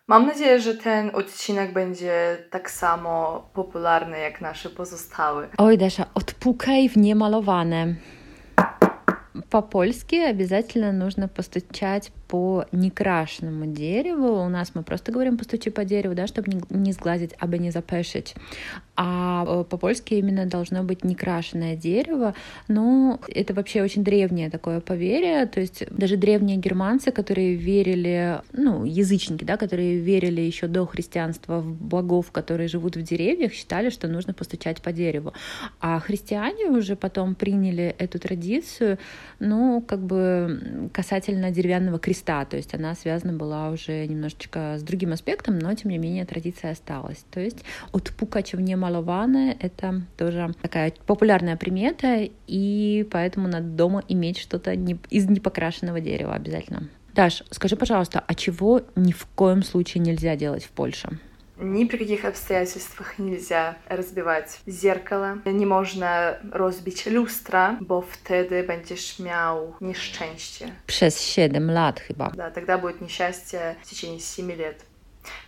Mam 0.09 0.27
nadzieję, 0.27 0.61
że 0.61 0.75
ten 0.75 1.11
odcinek 1.15 1.73
będzie 1.73 2.39
tak 2.51 2.71
samo 2.71 3.43
popularny 3.55 4.19
jak 4.19 4.41
nasze 4.41 4.71
pozostałe. 4.71 5.49
Ой, 5.59 5.79
Даша, 5.79 6.07
отпукай 6.15 6.89
в 6.89 6.97
немалованное. 6.97 7.97
По-польски 9.51 10.17
обязательно 10.17 10.93
нужно 10.93 11.29
постучать 11.29 12.13
по 12.30 12.66
некрашенному 12.72 13.66
дереву. 13.66 14.46
У 14.46 14.50
нас 14.50 14.72
мы 14.76 14.84
просто 14.84 15.12
говорим 15.12 15.38
постучи 15.38 15.72
по 15.72 15.84
дереву, 15.84 16.14
да, 16.14 16.28
чтобы 16.28 16.52
не, 16.52 16.62
не 16.70 16.92
сглазить, 16.94 17.34
а 17.40 17.48
не 17.48 17.72
запешить. 17.72 18.36
А 18.96 19.64
по-польски 19.64 20.14
именно 20.14 20.46
должно 20.46 20.84
быть 20.84 21.04
некрашенное 21.04 21.76
дерево. 21.76 22.36
Ну, 22.68 23.20
это 23.30 23.54
вообще 23.54 23.82
очень 23.82 24.04
древнее 24.04 24.50
такое 24.52 24.80
поверье. 24.80 25.46
То 25.48 25.60
есть 25.60 25.84
даже 25.90 26.18
древние 26.18 26.58
германцы, 26.58 27.12
которые 27.12 27.56
верили, 27.56 28.42
ну, 28.54 28.86
язычники, 28.86 29.44
да, 29.44 29.58
которые 29.58 29.98
верили 29.98 30.42
еще 30.42 30.68
до 30.68 30.86
христианства 30.86 31.62
в 31.62 31.82
богов, 31.82 32.32
которые 32.32 32.68
живут 32.68 32.96
в 32.96 33.02
деревьях, 33.02 33.54
считали, 33.54 33.90
что 33.90 34.08
нужно 34.08 34.34
постучать 34.34 34.82
по 34.82 34.92
дереву. 34.92 35.34
А 35.80 36.00
христиане 36.00 36.68
уже 36.68 36.96
потом 36.96 37.34
приняли 37.34 37.96
эту 37.98 38.20
традицию, 38.20 39.00
ну, 39.40 39.82
как 39.82 40.02
бы 40.02 40.90
касательно 40.94 41.50
деревянного 41.50 41.98
креста 41.98 42.19
Христа, 42.20 42.44
то 42.46 42.58
есть 42.58 42.74
она 42.74 42.96
связана 42.96 43.34
была 43.34 43.70
уже 43.70 44.06
немножечко 44.06 44.76
с 44.78 44.84
другим 44.84 45.14
аспектом, 45.14 45.58
но 45.58 45.74
тем 45.74 45.92
не 45.92 45.98
менее 45.98 46.26
традиция 46.26 46.72
осталась. 46.72 47.24
То 47.32 47.40
есть 47.40 47.64
отпукать 47.94 48.54
в 48.54 48.60
немалованное— 48.60 49.56
это 49.60 50.02
тоже 50.18 50.54
такая 50.62 50.94
популярная 51.06 51.56
примета, 51.56 52.28
и 52.48 53.08
поэтому 53.10 53.48
надо 53.48 53.68
дома 53.68 54.04
иметь 54.10 54.38
что-то 54.38 54.74
из 54.74 55.30
непокрашенного 55.30 56.02
дерева 56.02 56.36
обязательно. 56.36 56.90
Даш, 57.16 57.44
скажи, 57.52 57.76
пожалуйста, 57.76 58.24
а 58.26 58.36
чего 58.36 58.82
ни 58.96 59.14
в 59.14 59.26
коем 59.36 59.64
случае 59.64 60.02
нельзя 60.04 60.36
делать 60.36 60.66
в 60.66 60.70
Польше? 60.72 61.20
Ни 61.59 61.85
при 61.85 61.99
каких 61.99 62.25
обстоятельствах 62.25 63.19
нельзя 63.19 63.75
rozbiwać 63.89 64.47
zerkala. 64.67 65.37
Nie 65.47 65.67
można 65.67 66.35
rozbić 66.53 67.07
lustra, 67.07 67.77
bo 67.81 68.03
wtedy 68.03 68.63
będziesz 68.63 69.19
miał 69.19 69.75
nieszczęście. 69.81 70.73
Przez 70.87 71.21
7 71.23 71.71
lat 71.71 72.01
chyba. 72.01 72.31
Да, 72.31 72.51
тогда 72.51 72.79
будет 72.79 73.01
несчастье 73.01 73.77
в 73.83 73.89
течение 73.89 74.21
7 74.21 74.51
лет. 74.51 74.85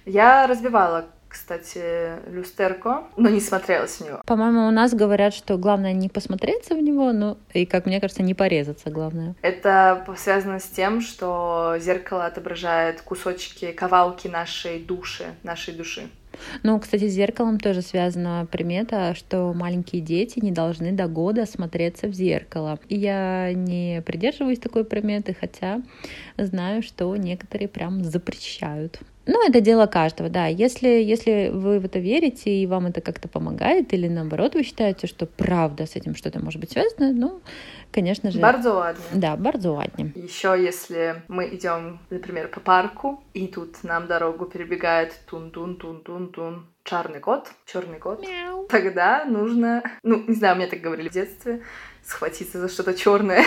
Я 0.07 0.47
разбивала, 0.47 1.05
кстати, 1.32 2.20
люстерко, 2.30 3.06
но 3.16 3.30
не 3.30 3.40
смотрелась 3.40 3.98
в 3.98 4.06
него. 4.06 4.22
По-моему, 4.26 4.68
у 4.68 4.72
нас 4.72 4.94
говорят, 4.94 5.34
что 5.34 5.58
главное 5.58 5.94
не 5.94 6.10
посмотреться 6.10 6.76
в 6.76 6.82
него, 6.82 7.14
ну 7.14 7.38
и, 7.54 7.66
как 7.66 7.86
мне 7.86 8.02
кажется, 8.02 8.22
не 8.22 8.34
порезаться 8.34 8.90
главное. 8.90 9.36
Это 9.42 10.06
связано 10.18 10.60
с 10.60 10.66
тем, 10.66 11.00
что 11.00 11.76
зеркало 11.80 12.26
отображает 12.26 13.02
кусочки, 13.02 13.72
кавалки 13.72 14.28
нашей 14.28 14.80
души, 14.80 15.26
нашей 15.44 15.74
души. 15.74 16.10
Ну, 16.64 16.80
кстати, 16.80 17.08
с 17.08 17.14
зеркалом 17.14 17.60
тоже 17.60 17.82
связана 17.82 18.48
примета, 18.52 19.14
что 19.16 19.54
маленькие 19.54 20.02
дети 20.02 20.40
не 20.40 20.52
должны 20.52 20.92
до 20.92 21.08
года 21.08 21.46
смотреться 21.46 22.08
в 22.08 22.14
зеркало. 22.14 22.80
И 22.90 22.98
я 22.98 23.54
не 23.54 24.02
придерживаюсь 24.06 24.60
такой 24.60 24.84
приметы, 24.84 25.36
хотя 25.40 25.82
знаю, 26.38 26.84
что 26.84 27.16
некоторые 27.16 27.68
прям 27.68 28.04
запрещают. 28.04 29.00
Ну, 29.26 29.48
это 29.48 29.62
дело 29.62 29.86
каждого, 29.86 30.30
да. 30.30 30.48
Если, 30.48 30.88
если 30.88 31.50
вы 31.54 31.80
в 31.80 31.86
это 31.86 32.00
верите 32.00 32.50
и 32.50 32.66
вам 32.68 32.88
это 32.88 33.02
как-то 33.02 33.28
помогает, 33.28 33.94
или 33.94 34.08
наоборот 34.08 34.56
вы 34.56 34.64
считаете, 34.64 35.08
что 35.08 35.26
правда 35.26 35.86
с 35.86 35.96
этим 35.96 36.16
что-то 36.16 36.40
может 36.44 36.60
быть 36.60 36.72
связано, 36.72 37.12
ну, 37.14 37.42
конечно 37.92 38.32
же... 38.32 38.40
Bardzo 38.40 38.76
ładnie. 38.76 39.04
Да, 39.14 39.36
bardzo 39.38 39.74
ładnie. 39.74 40.12
Еще 40.16 40.58
если 40.60 41.22
мы 41.28 41.48
идем, 41.54 42.00
например, 42.10 42.48
по 42.48 42.60
парку, 42.60 43.24
и 43.34 43.48
тут 43.48 43.84
нам 43.84 44.08
дорогу 44.08 44.46
перебегает 44.46 45.14
тун-тун-тун-тун-тун 45.30 46.66
черный 46.84 47.20
кот, 47.20 47.48
черный 47.66 48.00
кот, 48.00 48.22
Мяу. 48.28 48.66
тогда 48.68 49.26
нужно, 49.26 49.84
ну, 50.04 50.24
не 50.28 50.34
знаю, 50.34 50.56
мне 50.56 50.68
так 50.68 50.82
говорили 50.82 51.10
в 51.10 51.14
детстве, 51.14 51.62
схватиться 52.04 52.60
за 52.60 52.70
что-то 52.70 52.96
черное, 52.96 53.44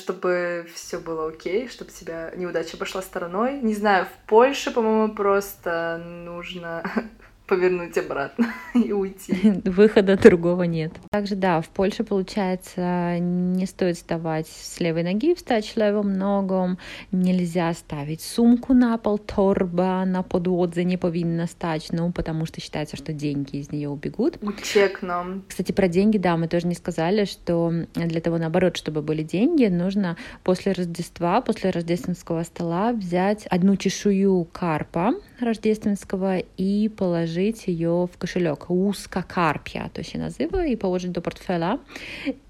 чтобы 0.00 0.66
все 0.74 0.98
было 0.98 1.28
окей, 1.28 1.68
чтобы 1.68 1.90
тебя 1.90 2.32
неудача 2.34 2.76
пошла 2.76 3.02
стороной. 3.02 3.60
Не 3.60 3.74
знаю, 3.74 4.06
в 4.06 4.28
Польше, 4.28 4.70
по-моему, 4.70 5.14
просто 5.14 5.98
нужно 6.02 6.82
повернуть 7.50 7.98
обратно 7.98 8.54
и 8.74 8.92
уйти. 8.92 9.60
Выхода 9.64 10.16
другого 10.16 10.62
нет. 10.62 10.92
Также, 11.10 11.34
да, 11.34 11.60
в 11.60 11.68
Польше, 11.68 12.04
получается, 12.04 13.18
не 13.18 13.66
стоит 13.66 13.96
вставать 13.96 14.46
с 14.46 14.78
левой 14.78 15.02
ноги, 15.02 15.34
встать 15.34 15.66
с 15.66 15.76
левым 15.76 16.16
ногом. 16.16 16.78
Нельзя 17.10 17.72
ставить 17.74 18.20
сумку 18.22 18.72
на 18.72 18.96
пол, 18.98 19.18
торба 19.18 20.04
на 20.06 20.22
подводзе 20.22 20.84
не 20.84 20.96
повинна 20.96 21.46
стать, 21.46 21.88
ну, 21.90 22.12
потому 22.12 22.46
что 22.46 22.60
считается, 22.60 22.96
что 22.96 23.12
деньги 23.12 23.56
из 23.56 23.72
нее 23.72 23.88
убегут. 23.88 24.38
Uciekną. 24.40 25.42
Кстати, 25.48 25.72
про 25.72 25.88
деньги, 25.88 26.18
да, 26.18 26.36
мы 26.36 26.46
тоже 26.46 26.68
не 26.68 26.74
сказали, 26.74 27.24
что 27.24 27.72
для 27.94 28.20
того, 28.20 28.38
наоборот, 28.38 28.76
чтобы 28.76 29.02
были 29.02 29.24
деньги, 29.24 29.64
нужно 29.66 30.16
после 30.44 30.70
Рождества, 30.72 31.40
после 31.40 31.70
рождественского 31.70 32.44
стола 32.44 32.92
взять 32.92 33.46
одну 33.46 33.76
чешую 33.76 34.44
карпа 34.52 35.14
рождественского 35.40 36.38
и 36.38 36.88
положить 36.88 37.39
ее 37.67 38.07
в 38.07 38.17
кошелек. 38.17 38.69
Łuska 38.69 39.23
karpia 39.23 39.89
to 39.89 40.03
się 40.03 40.19
nazywa 40.19 40.65
i 40.65 40.77
położyć 40.77 41.11
do 41.11 41.21
portfela. 41.21 41.77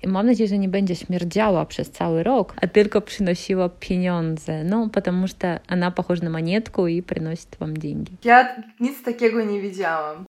I 0.04 0.08
mam 0.08 0.26
nadzieję, 0.26 0.48
że 0.48 0.58
nie 0.58 0.70
będzie 0.70 0.96
śmierdziała 0.96 1.66
przez 1.66 1.92
cały 1.92 2.24
rok, 2.24 2.54
a 2.62 2.68
tylko 2.68 3.02
przynosiła 3.02 3.70
pieniądze. 3.70 4.64
No, 4.64 4.90
потому 4.90 5.28
что 5.28 5.60
она 5.68 5.92
похожа 5.92 6.24
на 6.24 6.30
монетку 6.30 6.88
и 6.88 7.02
приносит 7.02 7.60
вам 7.60 7.78
деньги. 7.78 8.12
Я 8.24 8.64
nic 8.80 9.04
takiego 9.04 9.44
nie 9.44 9.62
widziałam. 9.62 10.26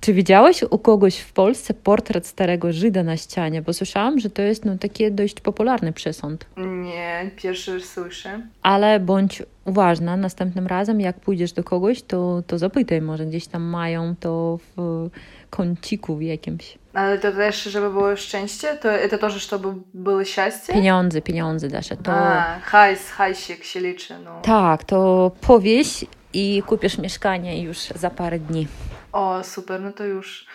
czy 0.00 0.14
widziałeś 0.14 0.62
u 0.70 0.78
kogoś 0.78 1.18
w 1.18 1.32
Polsce 1.32 1.74
portret 1.74 2.26
starego 2.26 2.72
Żyda 2.72 3.02
na 3.02 3.16
ścianie? 3.16 3.62
Bo 3.62 3.72
słyszałam, 3.72 4.18
że 4.20 4.30
to 4.30 4.42
jest 4.42 4.64
no, 4.64 4.78
taki 4.78 5.12
dość 5.12 5.40
popularny 5.40 5.92
przesąd. 5.92 6.46
Nie, 6.56 7.30
pierwszy 7.36 7.74
raz 7.74 7.84
słyszę. 7.84 8.40
Ale 8.62 9.00
bądź 9.00 9.42
uważna, 9.64 10.16
następnym 10.16 10.66
razem 10.66 11.00
jak 11.00 11.20
pójdziesz 11.20 11.52
do 11.52 11.64
kogoś, 11.64 12.02
to, 12.02 12.42
to 12.46 12.58
zapytaj, 12.58 13.02
może 13.02 13.26
gdzieś 13.26 13.46
tam 13.46 13.62
mają 13.62 14.14
to 14.20 14.58
w 14.76 15.08
kąciku 15.50 16.16
w 16.16 16.22
jakimś. 16.22 16.78
Ale 16.94 17.18
to 17.18 17.32
też, 17.32 17.62
żeby 17.62 17.90
było 17.90 18.16
szczęście? 18.16 18.76
To 18.76 18.88
это 18.88 19.18
тоже, 19.18 19.38
чтобы 19.40 19.74
было 19.94 20.24
счастье? 20.24 20.74
Pieniądze, 20.74 21.22
pieniądze, 21.22 21.68
Dasza, 21.68 21.96
to... 21.96 22.12
A, 22.12 22.58
hajs, 22.60 23.10
hajsik 23.10 23.64
się 23.64 23.80
liczy, 23.80 24.14
no. 24.24 24.40
Tak, 24.42 24.84
to 24.84 25.30
powieś 25.40 26.04
i 26.32 26.62
kupisz 26.66 26.98
mieszkanie 26.98 27.62
już 27.62 27.78
za 27.78 28.10
parę 28.10 28.38
dni. 28.38 28.66
O, 29.13 29.43
super, 29.43 29.81
no 29.81 29.91
to 29.91 30.05
już... 30.05 30.45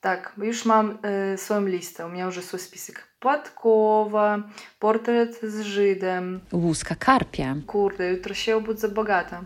Tak, 0.00 0.32
już 0.38 0.64
mam 0.64 0.98
y, 1.34 1.38
swoją 1.38 1.66
listę. 1.66 2.06
U 2.06 2.08
mnie 2.08 2.22
już 2.22 2.36
jest 2.36 2.48
swój 2.48 2.60
spisek. 2.60 3.08
Płatkowa, 3.20 4.38
portret 4.78 5.40
z 5.42 5.60
Żydem. 5.60 6.40
Łuska 6.52 6.94
karpia. 6.94 7.56
Kurde, 7.66 8.10
jutro 8.10 8.34
się 8.34 8.56
obudzę 8.56 8.88
bogata. 8.88 9.44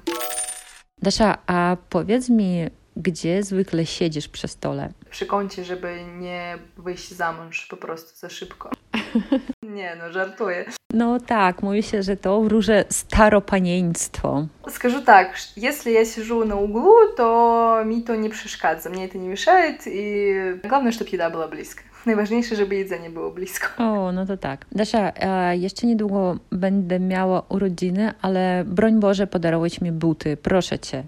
Dasza, 1.02 1.38
a 1.46 1.76
powiedz 1.88 2.28
mi, 2.28 2.66
gdzie 2.96 3.42
zwykle 3.42 3.86
siedzisz 3.86 4.28
przy 4.28 4.48
stole? 4.48 4.92
Przy 5.10 5.26
kącie, 5.26 5.64
żeby 5.64 6.04
nie 6.18 6.58
wyjść 6.76 7.10
za 7.14 7.32
mąż 7.32 7.66
po 7.66 7.76
prostu 7.76 8.18
za 8.18 8.28
szybko. 8.28 8.70
Nie, 9.63 9.95
no 9.95 10.11
żartuję. 10.11 10.65
No 10.93 11.19
tak, 11.19 11.63
mówi 11.63 11.83
się, 11.83 12.03
że 12.03 12.17
to 12.17 12.41
wróży 12.41 12.83
staropanieństwo. 12.89 14.47
Скажу 14.69 15.01
так, 15.01 15.37
ш- 15.37 15.53
если 15.57 15.91
я 15.91 16.05
сижу 16.05 16.45
на 16.45 16.55
углу, 16.55 16.93
то 17.17 17.81
mi 17.85 18.01
to 18.03 18.15
nie 18.15 18.29
przeszkadza, 18.29 18.89
мне 18.89 19.07
это 19.07 19.17
не 19.17 19.27
мешает, 19.27 19.83
и 19.87 20.33
главное, 20.63 20.91
чтобы 20.91 21.09
еда 21.13 21.29
была 21.29 21.47
близко. 21.49 21.81
Najważniejsze, 22.05 22.55
żeby 22.55 22.75
jedzenie 22.75 23.09
było 23.09 23.31
blisko. 23.31 23.67
O, 23.83 24.11
no 24.11 24.25
to 24.25 24.37
tak. 24.37 24.65
Dasza, 24.71 25.11
e, 25.15 25.57
jeszcze 25.57 25.87
niedługo 25.87 26.37
będę 26.51 26.99
miała 26.99 27.41
urodziny, 27.49 28.13
ale 28.21 28.63
broń 28.67 28.99
Boże 28.99 29.27
podarować 29.27 29.81
mi 29.81 29.91
buty, 29.91 30.37
proszę 30.37 30.79
cię. 30.79 31.03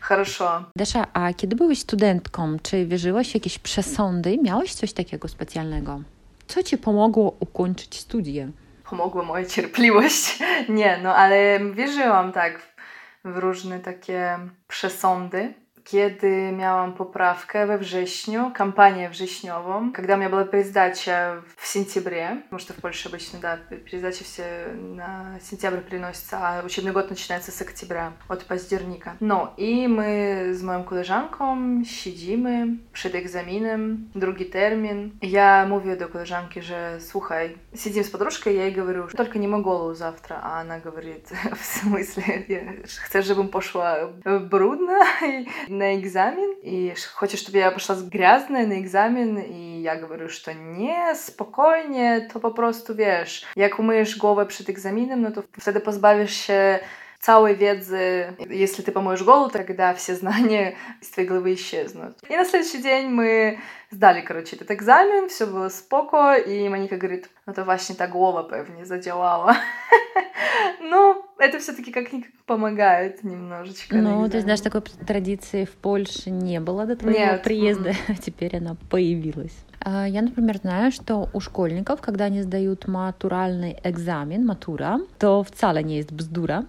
Хорошо. 0.00 0.64
Dasza, 0.76 1.06
a 1.12 1.32
kiedy 1.32 1.56
byłeś 1.56 1.78
studentką, 1.80 2.56
czy 2.62 2.86
wierzyłaś 2.86 3.30
w 3.30 3.34
jakieś 3.34 3.58
przesądy? 3.58 4.38
Miałeś 4.42 4.74
coś 4.74 4.92
takiego 4.92 5.28
specjalnego? 5.28 6.00
Co 6.49 6.63
ci 6.63 6.77
pomogło 6.77 7.37
ukończyć 7.39 7.99
studia? 7.99 8.47
Pomogła 8.89 9.23
moja 9.23 9.45
cierpliwość. 9.45 10.39
Nie, 10.69 10.99
no 11.03 11.15
ale 11.15 11.59
wierzyłam 11.73 12.31
tak 12.31 12.73
w 13.25 13.37
różne 13.37 13.79
takie 13.79 14.39
przesądy. 14.67 15.53
Kiedy 15.91 16.51
miałam 16.51 16.93
poprawkę 16.93 17.67
we 17.67 17.77
wrześniu, 17.77 18.51
кампанию 18.53 19.09
wrześniową, 19.09 19.91
когда 19.91 20.15
у 20.15 20.17
меня 20.17 20.29
была 20.29 20.45
пересдача 20.45 21.41
в 21.57 21.67
сентябре, 21.67 22.41
потому 22.43 22.59
что 22.59 22.73
в 22.73 22.77
Польше 22.77 23.09
обычно, 23.09 23.39
да, 23.39 23.57
пересдачи 23.85 24.23
все 24.23 24.67
на 24.95 25.39
сентябрь 25.41 25.79
переносятся, 25.79 26.37
а 26.41 26.65
учебный 26.65 26.91
год 26.91 27.09
начинается 27.09 27.51
с 27.51 27.61
октября, 27.61 28.13
от 28.27 28.43
października. 28.43 29.15
No 29.19 29.53
i 29.57 29.87
my 29.87 30.45
z 30.53 30.63
moją 30.63 30.83
koleżanką 30.83 31.57
siedzimy 31.83 32.67
przed 32.93 33.15
egzaminem, 33.15 34.09
drugi 34.15 34.45
termin. 34.45 35.11
Ja 35.21 35.65
mówię 35.69 35.97
do 35.97 36.07
koleżanki, 36.07 36.61
że 36.61 36.97
słuchaj, 36.99 37.57
сидим 37.73 38.03
с 38.03 38.09
подружкой, 38.09 38.55
я 38.55 38.65
ей 38.65 38.73
говорю, 38.73 39.07
только 39.17 39.39
не 39.39 39.47
могу 39.47 39.93
завтра, 39.93 40.39
а 40.43 40.61
она 40.61 40.79
говорит, 40.79 41.29
в 41.61 41.65
смысле, 41.65 42.43
я- 42.47 42.73
chcesz, 43.05 43.25
żebym 43.25 43.47
poszła 43.47 43.95
brudna 44.49 44.99
на 45.78 45.94
экзамен, 45.96 46.54
и 46.62 46.94
ш- 46.96 47.10
хочешь, 47.14 47.40
чтобы 47.40 47.58
я 47.58 47.70
пошла 47.70 47.96
грязная 48.12 48.66
на 48.66 48.80
экзамен, 48.80 49.38
и 49.38 49.82
я 49.82 49.96
говорю, 49.96 50.28
что 50.28 50.52
nie, 50.54 51.14
spokojnie, 51.14 52.28
to 52.32 52.40
po 52.40 52.50
prostu, 52.50 52.94
wiesz, 52.94 53.46
jak 53.56 53.78
umyjesz 53.78 54.18
głowę 54.18 54.46
przed 54.46 54.68
egzaminem, 54.68 55.22
no 55.22 55.30
to 55.30 55.42
wtedy 55.60 55.80
pozbawisz 55.80 56.34
się 56.46 56.78
całej 57.19 57.55
wiedzy. 57.55 58.33
Если 58.49 58.83
ты 58.83 58.91
помоешь 58.91 59.23
голову, 59.23 59.49
тогда 59.49 59.93
все 59.93 60.15
знания 60.15 60.75
из 61.01 61.09
твоей 61.09 61.29
головы 61.29 61.53
исчезнут. 61.53 62.17
И 62.29 62.37
на 62.37 62.45
следующий 62.45 62.81
день 62.81 63.09
мы 63.09 63.59
zdali, 63.91 64.21
короче, 64.21 64.55
этот 64.55 64.71
экзамен, 64.71 65.27
все 65.29 65.45
было 65.45 65.69
споко, 65.69 66.35
и 66.35 66.69
Моника 66.69 66.97
говорит, 66.97 67.29
ну 67.45 67.53
to 67.53 67.65
właśnie 67.65 67.95
ta 67.95 68.07
głowa 68.07 68.43
pewnie 68.43 68.85
zadziałała. 68.85 69.55
ну, 70.89 71.23
это 71.39 71.59
все-таки 71.59 71.91
как-никак 71.91 72.31
помогает 72.45 73.23
немножечко. 73.23 73.95
Ну, 73.95 74.29
то 74.29 74.37
есть 74.37 74.47
даже 74.47 74.63
такой 74.63 74.81
традиции 74.81 75.65
в 75.65 75.75
Польше 75.75 76.31
не 76.31 76.59
было 76.59 76.85
до 76.85 76.95
твоего 76.95 77.19
Нет, 77.19 77.43
приезда, 77.43 77.93
а 78.07 78.13
теперь 78.13 78.57
она 78.57 78.75
появилась. 78.89 79.65
А, 79.81 80.07
Я, 80.07 80.21
например, 80.21 80.57
знаю, 80.57 80.91
что 80.91 81.29
у 81.33 81.39
школьников, 81.39 82.01
когда 82.01 82.25
они 82.25 82.41
сдают 82.41 82.87
матуральный 82.87 83.77
экзамен, 83.83 84.45
матура, 84.45 84.99
то 85.17 85.45
вcale 85.49 85.81
не 85.83 85.97
есть 85.97 86.11
бздура. 86.11 86.65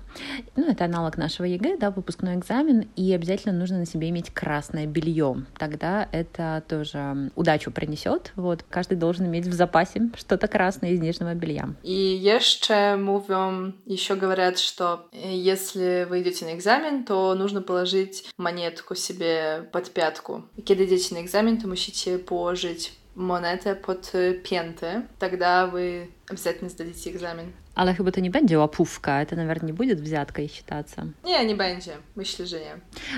Ну, 0.57 0.71
это 0.71 0.85
аналог 0.85 1.17
нашего 1.17 1.47
ЕГЭ, 1.47 1.79
да, 1.79 1.91
выпускной 1.91 2.37
экзамен, 2.37 2.89
и 2.97 3.13
обязательно 3.13 3.59
нужно 3.59 3.79
на 3.79 3.87
себе 3.87 4.09
иметь 4.11 4.31
красное 4.31 4.87
белье. 4.87 5.45
Тогда 5.59 6.09
это 6.13 6.63
тоже 6.69 7.31
удачу 7.35 7.71
принесет. 7.71 8.33
Вот, 8.37 8.65
каждый 8.69 8.97
должен 8.97 9.27
иметь 9.27 9.47
в 9.47 9.53
запасе 9.53 10.11
что-то 10.17 10.49
красное 10.49 10.91
из 10.91 11.01
нижнего 11.01 11.35
белья. 11.35 11.71
И 11.83 11.93
еще 11.93 12.97
mówią, 12.97 13.75
еще 13.87 14.15
говорят, 14.15 14.59
что 14.59 15.07
э, 15.13 15.37
если 15.37 16.07
вы 16.09 16.23
идете 16.23 16.45
на 16.45 16.55
экзамен, 16.55 17.05
то 17.05 17.35
нужно 17.35 17.63
положить 17.63 18.31
монетку 18.37 18.95
себе 18.95 19.69
под 19.73 19.91
пятку. 19.91 20.45
Когда 20.67 20.85
идете 20.85 21.15
на 21.15 21.23
экзамен, 21.23 21.61
то 21.61 21.67
musicie 21.67 22.19
положить 22.19 23.00
pod 23.75 24.15
y, 24.15 24.35
pięty. 24.35 25.07
Тогда 25.19 25.67
вы 25.67 26.11
обязательно 26.29 26.71
сдадите 26.71 27.11
экзамен. 27.11 27.53
Ale 27.81 27.95
chyba 27.95 28.11
to 28.11 28.21
nie 28.21 28.31
będzie 28.31 28.59
łapówka, 28.59 29.23
это, 29.23 29.37
наверное, 29.37 29.67
не 29.67 29.73
будет 29.73 30.01
взяткой 30.01 30.49
считаться. 30.49 31.07
Не, 31.25 31.45
не 31.47 31.55
będzie. 31.55 31.93
Myślę, 32.17 32.47
że 32.47 32.57
nie. 32.61 32.75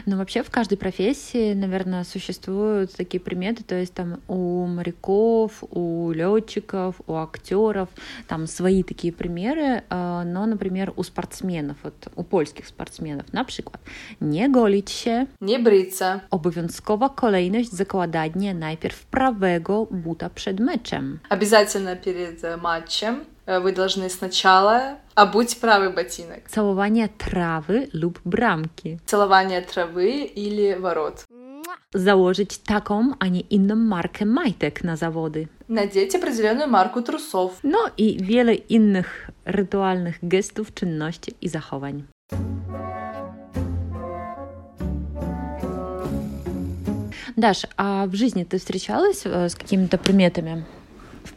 Но 0.06 0.16
вообще 0.16 0.42
в 0.42 0.50
каждой 0.50 0.76
профессии, 0.78 1.54
наверное, 1.54 2.04
существуют 2.04 2.92
такие 2.96 3.20
приметы, 3.20 3.64
то 3.64 3.74
есть 3.74 3.94
там 3.94 4.16
у 4.28 4.66
моряков, 4.66 5.64
у 5.70 6.12
летчиков, 6.12 7.00
у 7.06 7.14
актеров, 7.14 7.88
там 8.28 8.46
свои 8.46 8.82
такие 8.84 9.12
примеры, 9.12 9.82
э, 9.90 10.24
но, 10.24 10.46
например, 10.46 10.92
у 10.96 11.02
спортсменов, 11.02 11.76
вот 11.82 11.94
у 12.16 12.22
польскich 12.22 12.66
спортсменов, 12.68 13.32
на 13.32 13.44
przykład, 13.44 13.80
nie 14.20 14.50
golić 14.50 14.90
się, 14.90 15.26
Nie 15.40 15.58
bryca. 15.58 16.20
obowiązkowa 16.30 17.08
kolejność 17.08 17.70
zakładania 17.72 18.54
najpierw 18.54 19.04
prawego 19.06 19.86
buta 19.90 20.30
przed 20.30 20.60
meczem. 20.60 21.18
Обязательно 21.30 21.96
перед 21.96 22.62
матчем 22.62 23.24
вы 23.60 23.72
должны 23.72 24.08
сначала 24.10 24.98
обуть 25.14 25.58
правый 25.60 25.92
ботинок. 25.92 26.48
Całowanie 26.48 27.08
trawy 27.08 27.88
lub 27.92 28.18
bramki. 28.24 28.98
Целование 29.06 29.60
травы 29.60 30.24
или 30.24 30.74
ворот. 30.74 31.24
Założyć 31.94 32.58
taką, 32.58 33.12
a 33.18 33.28
nie 33.28 33.40
inną 33.40 33.76
markę 33.76 34.24
majtek 34.24 34.84
na 34.84 34.96
zawody. 34.96 35.48
Надеть 35.68 36.14
определенную 36.14 36.68
марку 36.68 37.02
трусов. 37.02 37.60
No 37.64 37.78
i 37.96 38.18
wiele 38.22 38.54
innych 38.54 39.30
rytualnych 39.44 40.18
gestów, 40.22 40.74
czynności 40.74 41.34
i 41.40 41.48
zachowań. 41.48 42.04
Даш, 47.36 47.66
а 47.76 48.06
в 48.06 48.14
жизни 48.14 48.44
ты 48.44 48.58
встречалась 48.58 49.22
э, 49.24 49.48
с 49.48 49.54
какими-то 49.54 49.98
приметами 49.98 50.64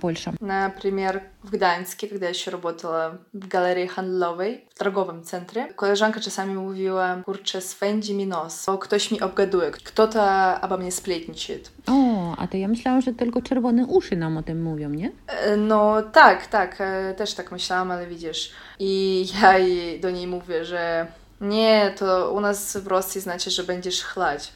Польше? 0.04 0.32
Например, 0.40 1.22
в 1.42 1.50
Гданьске, 1.50 2.06
когда 2.08 2.26
я 2.26 2.30
еще 2.30 2.50
работала 2.50 3.18
в 3.32 3.48
галерее 3.48 3.86
handlowej, 3.88 4.64
w 4.74 4.78
торговом 4.78 5.24
центре, 5.24 5.72
koleżanka 5.74 6.20
czasami 6.20 6.54
mówiła, 6.54 7.16
kurczę, 7.24 7.60
swędzi 7.60 8.14
mi 8.14 8.26
nos, 8.26 8.66
bo 8.66 8.78
ktoś 8.78 9.10
mi 9.10 9.20
obgaduje, 9.20 9.70
кто-то 9.70 10.22
обо 10.60 10.76
мне 10.78 10.90
сплетничает. 10.90 11.70
O, 11.86 12.34
a 12.38 12.46
to 12.46 12.56
ja 12.56 12.68
myślałam, 12.68 13.00
że 13.00 13.12
tylko 13.14 13.42
czerwone 13.42 13.86
uszy 13.86 14.16
nam 14.16 14.36
o 14.36 14.42
tym 14.42 14.62
mówią, 14.62 14.88
nie? 14.90 15.10
E, 15.26 15.56
No 15.56 16.02
tak, 16.02 16.46
tak, 16.46 16.76
e, 16.80 17.14
też 17.14 17.34
tak 17.34 17.52
myślałam, 17.52 17.90
ale 17.90 18.06
widzisz. 18.06 18.50
I 18.78 19.26
ja 19.42 19.58
jej, 19.58 20.00
do 20.00 20.10
niej 20.10 20.26
mówię, 20.26 20.64
że 20.64 21.06
nie, 21.40 21.94
to 21.98 22.32
u 22.32 22.40
nas 22.40 22.76
w 22.76 22.86
Rosji 22.86 23.20
znaczy, 23.20 23.50
że 23.50 23.64
będziesz 23.64 24.02
chlać. 24.04 24.52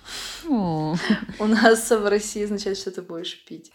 O, 0.50 0.94
У 1.38 1.46
нас 1.46 1.90
в 1.92 2.06
России 2.06 2.44
означает, 2.44 2.78
что 2.78 2.90
ты 2.90 3.02
будешь 3.02 3.44
пить. 3.44 3.72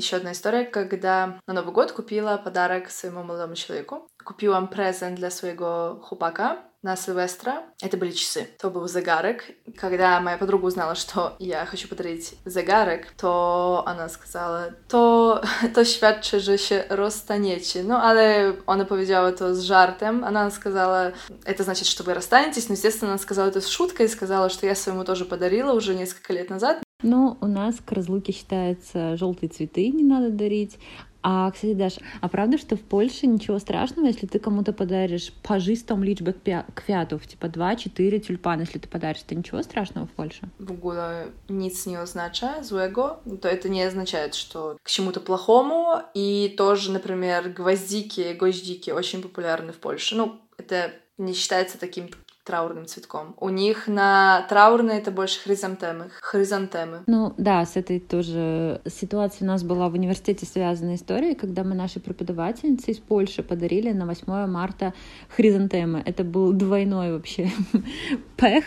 Еще 0.00 0.16
одна 0.16 0.32
история, 0.32 0.64
когда 0.64 1.38
на 1.46 1.52
Новый 1.52 1.74
год 1.74 1.92
купила 1.92 2.38
подарок 2.38 2.90
своему 2.90 3.22
молодому 3.22 3.54
человеку. 3.54 4.08
Купила 4.24 4.58
презент 4.62 5.16
для 5.16 5.30
своего 5.30 6.00
хупака 6.02 6.60
на 6.80 6.96
Сильвестра. 6.96 7.64
Это 7.82 7.98
были 7.98 8.12
часы. 8.12 8.48
То 8.58 8.70
был 8.70 8.88
загарок. 8.88 9.42
Когда 9.76 10.18
моя 10.20 10.38
подруга 10.38 10.64
узнала, 10.64 10.94
что 10.94 11.36
я 11.38 11.66
хочу 11.66 11.86
подарить 11.86 12.34
загарок, 12.46 13.10
то 13.20 13.82
она 13.84 14.08
сказала, 14.08 14.70
to, 14.88 15.42
to 15.74 15.84
świadczy, 15.84 16.40
że 16.40 16.56
się 16.56 16.84
rozstaniecie. 16.88 17.82
No, 17.84 18.02
ale 18.02 18.54
ona 18.66 18.86
powiedziała 18.86 19.32
to 19.32 19.54
z 19.54 19.60
żartem. 19.60 20.24
Она 20.24 20.50
сказала, 20.50 21.12
это 21.44 21.62
значит, 21.62 21.86
что 21.86 22.04
вы 22.04 22.14
расстанетесь. 22.14 22.70
Но, 22.70 22.72
естественно, 22.72 23.12
она 23.12 23.18
сказала 23.18 23.48
это 23.48 23.60
с 23.60 23.68
шуткой 23.68 24.06
и 24.06 24.08
сказала, 24.08 24.48
что 24.48 24.66
я 24.66 24.74
своему 24.74 25.04
тоже 25.04 25.26
подарила 25.26 25.74
уже 25.74 25.94
несколько 25.94 26.32
лет 26.32 26.48
назад. 26.48 26.78
Ну, 27.02 27.36
у 27.40 27.46
нас 27.46 27.76
к 27.84 27.92
разлуке 27.92 28.32
считается 28.32 29.16
желтые 29.16 29.48
цветы 29.50 29.88
не 29.88 30.04
надо 30.04 30.30
дарить. 30.30 30.78
А, 31.22 31.50
кстати, 31.50 31.74
Даш, 31.74 31.98
а 32.20 32.28
правда, 32.28 32.56
что 32.56 32.76
в 32.76 32.80
Польше 32.80 33.26
ничего 33.26 33.58
страшного, 33.58 34.06
если 34.06 34.26
ты 34.26 34.38
кому-то 34.38 34.72
подаришь 34.72 35.32
пажистом 35.42 36.02
kwia- 36.02 36.64
kwiatów, 36.74 37.26
типа 37.26 37.46
2-4 37.46 38.20
тюльпана, 38.20 38.62
если 38.62 38.78
ты 38.78 38.88
подаришь, 38.88 39.22
это 39.26 39.34
ничего 39.34 39.62
страшного 39.62 40.06
в 40.06 40.10
Польше? 40.10 40.48
в 40.58 40.70
ogóle 40.72 41.26
nie 41.48 42.00
oznacza 42.00 42.62
złego, 42.62 43.20
to 43.26 43.48
это 43.48 43.68
не 43.68 43.82
означает, 43.82 44.34
что 44.34 44.78
к 44.82 44.88
чему-то 44.88 45.20
плохому. 45.20 46.02
И 46.14 46.54
тоже, 46.56 46.90
например, 46.90 47.50
гвоздики, 47.50 48.32
гвоздики 48.32 48.90
очень 48.90 49.20
популярны 49.20 49.72
в 49.72 49.76
Польше. 49.76 50.16
Ну, 50.16 50.40
это 50.56 50.92
не 51.18 51.34
считается 51.34 51.78
таким 51.78 52.08
траурным 52.50 52.86
цветком. 52.86 53.36
У 53.38 53.48
них 53.48 53.86
на 53.86 54.44
траурные 54.48 54.98
это 54.98 55.12
больше 55.12 55.40
хризантемы. 55.40 56.10
Хризантемы. 56.20 57.04
Ну 57.06 57.32
да, 57.38 57.64
с 57.64 57.76
этой 57.76 58.00
тоже 58.00 58.80
ситуацией 58.86 59.44
у 59.44 59.52
нас 59.52 59.62
была 59.62 59.88
в 59.88 59.94
университете 59.94 60.46
связанная 60.46 60.96
история, 60.96 61.36
когда 61.36 61.62
мы 61.62 61.76
нашей 61.76 62.02
преподавательнице 62.02 62.90
из 62.90 62.98
Польши 62.98 63.44
подарили 63.44 63.92
на 63.92 64.04
8 64.04 64.46
марта 64.46 64.94
хризантемы. 65.28 66.02
Это 66.04 66.24
был 66.24 66.52
двойной 66.52 67.12
вообще 67.12 67.52
пех. 68.36 68.64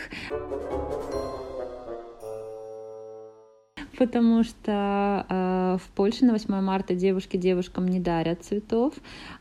Потому 3.98 4.44
что 4.44 5.26
э, 5.30 5.78
в 5.78 5.96
Польше 5.96 6.26
на 6.26 6.34
8 6.34 6.62
марта 6.62 6.96
девушки 6.96 7.38
девушкам 7.38 7.88
не 7.88 8.00
дарят 8.00 8.44
цветов, 8.44 8.94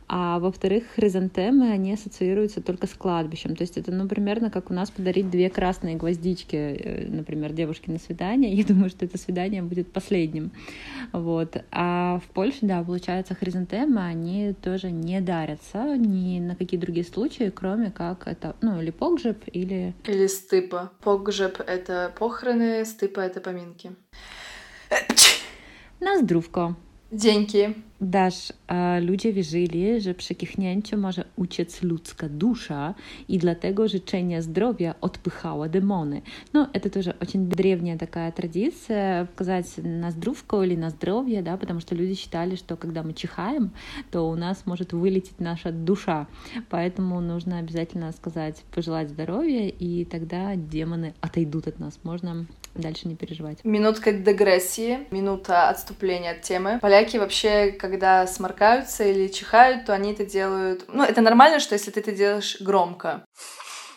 а 0.09 0.39
во-вторых, 0.39 0.85
хризантемы, 0.95 1.71
они 1.71 1.95
ассоциируются 1.95 2.61
только 2.61 2.87
с 2.87 2.95
кладбищем. 2.95 3.57
То 3.57 3.63
есть 3.63 3.79
это, 3.79 3.93
ну, 3.93 4.07
примерно 4.09 4.51
как 4.51 4.71
у 4.71 4.75
нас 4.75 4.91
подарить 4.91 5.31
две 5.31 5.49
красные 5.49 5.97
гвоздички, 5.97 6.57
э, 6.57 7.07
например, 7.09 7.53
девушке 7.53 7.91
на 7.91 7.99
свидание. 7.99 8.53
Я 8.55 8.65
думаю, 8.65 8.91
что 8.91 9.05
это 9.05 9.19
свидание 9.19 9.63
будет 9.63 9.93
последним. 9.93 10.51
Вот. 11.13 11.57
А 11.71 12.21
в 12.25 12.33
Польше, 12.35 12.59
да, 12.63 12.83
получается, 12.83 13.35
хризантемы, 13.35 14.05
они 14.05 14.55
тоже 14.63 14.91
не 14.91 15.21
дарятся 15.21 15.97
ни 15.97 16.41
на 16.41 16.57
какие 16.57 16.79
другие 16.79 17.05
случаи, 17.05 17.51
кроме 17.55 17.91
как 17.91 18.27
это, 18.27 18.57
ну, 18.61 18.81
или 18.81 18.91
погреб, 18.91 19.43
или... 19.53 19.95
Или 20.07 20.27
стыпа. 20.27 20.93
Погреб— 21.01 21.61
это 21.67 22.13
похороны, 22.19 22.85
стыпа— 22.85 23.21
это 23.23 23.41
поминки. 23.41 23.93
На 26.01 26.19
Dzięki. 27.13 27.59
Dasz, 28.01 28.53
a 28.67 28.99
ludzie 28.99 29.33
wierzyli, 29.33 30.01
że 30.01 30.15
kichnięciu 30.15 30.99
może 30.99 31.25
uciec 31.37 31.83
ludzka 31.83 32.29
dusza 32.29 32.95
i 33.29 33.39
dlatego 33.39 33.89
życzenia 33.89 34.43
zdrowia 34.43 34.95
odpychała 35.01 35.69
demony. 35.69 36.23
Ну, 36.53 36.67
это 36.73 36.91
тоже 36.91 37.15
очень 37.21 37.49
древняя 37.49 37.99
такая 37.99 38.33
традиция, 38.33 39.29
сказать 39.35 39.79
на 39.85 40.11
здравко 40.11 40.63
или 40.63 40.77
на 40.77 40.91
здоровье, 40.91 41.43
да, 41.43 41.57
потому 41.57 41.81
что 41.81 41.95
люди 41.95 42.15
считали, 42.15 42.57
что 42.57 42.77
когда 42.77 43.03
мы 43.03 43.13
чихаем, 43.13 43.71
то 44.11 44.29
у 44.29 44.35
нас 44.35 44.67
может 44.67 44.93
вылететь 44.93 45.41
наша 45.41 45.71
душа. 45.71 46.27
Поэтому 46.71 47.21
нужно 47.21 47.59
обязательно 47.59 48.13
сказать, 48.13 48.65
пожелать 48.75 49.11
здоровья, 49.11 49.69
и 49.69 50.05
тогда 50.05 50.57
демоны 50.57 51.15
отойдут 51.21 51.69
от 51.69 51.79
нас. 51.79 52.01
Можно 52.03 52.47
дальше 52.75 53.09
не 53.09 53.17
переживать. 53.17 53.65
Минутка 53.65 54.13
дегрессии, 54.13 55.07
минута 55.11 55.69
отступления 55.69 56.33
от 56.33 56.43
темы. 56.43 56.79
Поляки 56.81 57.17
вообще, 57.17 57.73
когда 57.73 58.27
сморкаются 58.27 59.05
или 59.05 59.29
чихают, 59.29 59.87
то 59.87 59.95
они 59.95 60.13
это 60.13 60.25
делают... 60.25 60.85
Ну, 60.89 61.03
это 61.03 61.21
нормально, 61.21 61.61
что 61.61 61.75
если 61.75 61.91
ты 61.91 62.01
это 62.01 62.13
делаешь 62.13 62.59
громко. 62.61 63.25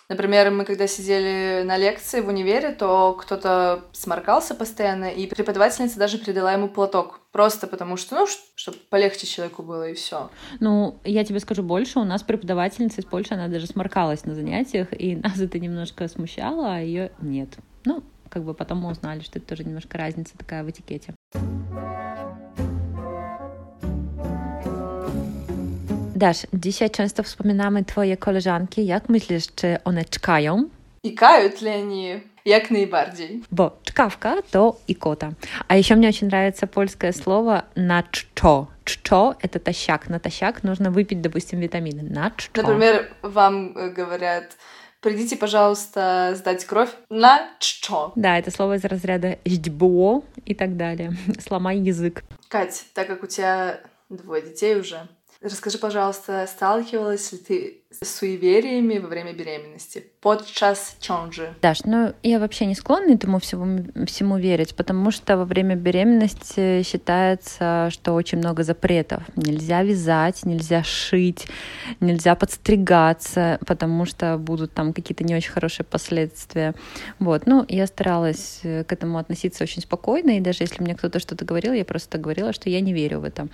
Например, 0.08 0.52
мы 0.52 0.66
когда 0.66 0.86
сидели 0.86 1.64
на 1.64 1.78
лекции 1.78 2.22
в 2.22 2.28
универе, 2.28 2.72
то 2.72 3.14
кто-то 3.14 3.86
сморкался 3.92 4.54
постоянно, 4.54 5.06
и 5.06 5.26
преподавательница 5.26 5.98
даже 5.98 6.20
передала 6.20 6.54
ему 6.54 6.68
платок. 6.68 7.22
Просто 7.32 7.66
потому 7.66 7.98
что, 7.98 8.16
ну, 8.16 8.28
чтобы 8.56 8.78
полегче 8.90 9.26
человеку 9.26 9.64
было, 9.64 9.90
и 9.90 9.96
все. 9.96 10.30
Ну, 10.60 11.00
я 11.04 11.24
тебе 11.24 11.40
скажу 11.40 11.64
больше, 11.64 12.00
у 12.00 12.04
нас 12.04 12.22
преподавательница 12.22 13.02
из 13.02 13.06
Польши, 13.06 13.34
она 13.34 13.48
даже 13.48 13.66
сморкалась 13.66 14.26
на 14.26 14.36
занятиях, 14.36 14.90
и 14.92 15.16
нас 15.24 15.40
это 15.40 15.58
немножко 15.58 16.08
смущало, 16.08 16.76
а 16.76 16.80
ее 16.80 17.12
нет. 17.20 17.50
Ну, 17.86 18.04
как 18.36 18.44
бы 18.44 18.54
потом 18.54 18.80
мы 18.80 18.92
узнали, 18.92 19.22
что 19.22 19.40
это 19.40 19.48
тоже 19.48 19.64
немножко 19.64 19.98
разница 19.98 20.38
такая 20.38 20.62
в 20.64 20.68
этикете. 20.68 21.14
Dasz, 26.16 26.48
dzisiaj 26.54 26.90
często 26.90 27.24
wspominamy 27.24 27.86
twoje 27.86 28.18
koleżanki. 28.18 28.86
Jak 28.86 29.10
myślisz, 29.10 29.48
czy 29.56 29.78
one 29.84 30.06
czkają? 30.06 30.70
Ли 31.62 31.70
они? 31.70 32.22
Jak 32.46 32.72
najbardziej. 32.72 33.42
Bo 33.52 33.80
czkawka 33.84 34.36
to 34.52 34.76
икота. 34.88 35.32
А 35.68 35.78
еще 35.78 35.96
мне 35.96 36.10
очень 36.10 36.28
нравится 36.28 36.68
польское 36.68 37.14
слово 37.14 37.64
на 37.76 38.04
ччо. 38.12 38.68
Это 39.42 39.60
тощак. 39.60 40.10
На 40.10 40.20
тощак 40.20 40.64
нужно 40.64 40.92
выпить, 40.92 41.22
допустим, 41.22 41.60
витамины. 41.60 42.04
На 42.04 42.32
ччо. 42.32 42.62
Например, 42.62 43.08
вам 43.22 43.74
говорят, 43.94 44.58
придите, 45.06 45.38
пожалуйста, 45.38 46.34
сдать 46.36 46.66
кровь 46.66 46.90
на 47.10 47.48
ччо. 47.60 48.12
Да, 48.16 48.40
это 48.40 48.50
слово 48.50 48.78
из 48.78 48.84
разряда 48.84 49.38
«ждьбо» 49.46 50.24
и 50.46 50.56
так 50.56 50.78
далее. 50.78 51.14
Сломай 51.40 51.78
язык. 51.78 52.24
Кать, 52.48 52.86
так 52.96 53.06
как 53.06 53.22
у 53.22 53.28
тебя 53.28 53.82
двое 54.10 54.42
детей 54.42 54.80
уже, 54.80 55.08
расскажи, 55.42 55.78
пожалуйста, 55.78 56.48
сталкивалась 56.48 57.32
ли 57.32 57.38
ты 57.38 57.84
суевериями 58.04 58.98
во 58.98 59.08
время 59.08 59.34
беременности? 59.34 60.06
Подчас 60.22 60.98
чонжи. 61.00 61.54
Даш, 61.62 61.84
ну 61.84 62.14
я 62.24 62.40
вообще 62.40 62.66
не 62.66 62.76
склонна 62.76 63.14
этому 63.14 63.40
всему, 63.40 63.86
всему 64.06 64.38
верить, 64.38 64.76
потому 64.76 65.12
что 65.12 65.38
во 65.38 65.46
время 65.46 65.76
беременности 65.76 66.84
считается, 66.84 67.90
что 67.92 68.14
очень 68.14 68.40
много 68.40 68.64
запретов. 68.64 69.24
Нельзя 69.36 69.84
вязать, 69.84 70.46
нельзя 70.46 70.84
шить, 70.84 71.48
нельзя 72.00 72.36
подстригаться, 72.36 73.60
потому 73.66 74.06
что 74.06 74.38
будут 74.38 74.74
там 74.74 74.94
какие-то 74.94 75.24
не 75.24 75.36
очень 75.36 75.52
хорошие 75.52 75.86
последствия. 75.86 76.74
Вот, 77.20 77.46
ну 77.46 77.66
я 77.68 77.88
старалась 77.88 78.60
э, 78.64 78.84
к 78.84 78.92
этому 78.92 79.18
относиться 79.18 79.64
очень 79.64 79.82
спокойно, 79.82 80.38
и 80.38 80.40
даже 80.40 80.64
если 80.64 80.84
мне 80.84 80.96
кто-то 80.96 81.20
что-то 81.20 81.46
говорил, 81.46 81.74
я 81.74 81.86
просто 81.86 82.18
говорила, 82.18 82.54
что 82.54 82.70
я 82.70 82.82
не 82.82 82.94
верю 82.94 83.20
в 83.20 83.24
это. 83.24 83.48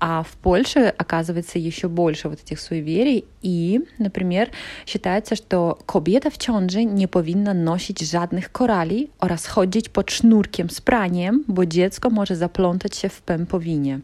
А 0.00 0.22
в 0.22 0.30
Польше, 0.38 0.94
оказывается, 0.96 1.58
еще 1.58 1.88
больше 1.88 2.28
вот 2.28 2.40
этих 2.42 2.60
суеверий, 2.60 3.24
и, 3.42 3.81
например, 3.98 4.50
считается, 4.86 5.36
что 5.36 5.78
kobieta 5.86 6.30
w 6.30 6.36
ciąży 6.36 6.84
nie 6.84 7.08
powinna 7.08 7.54
nosić 7.54 8.00
żadnych 8.00 8.52
korali 8.52 9.10
oraz 9.18 9.46
chodzić 9.46 9.88
pod 9.88 10.10
sznurkiem 10.10 10.70
z 10.70 10.80
praniem, 10.80 11.44
bo 11.48 11.66
dziecko 11.66 12.10
może 12.10 12.36
заплątać 12.36 12.96
się 12.96 13.08
в 13.08 13.22
пемповине. 13.22 14.00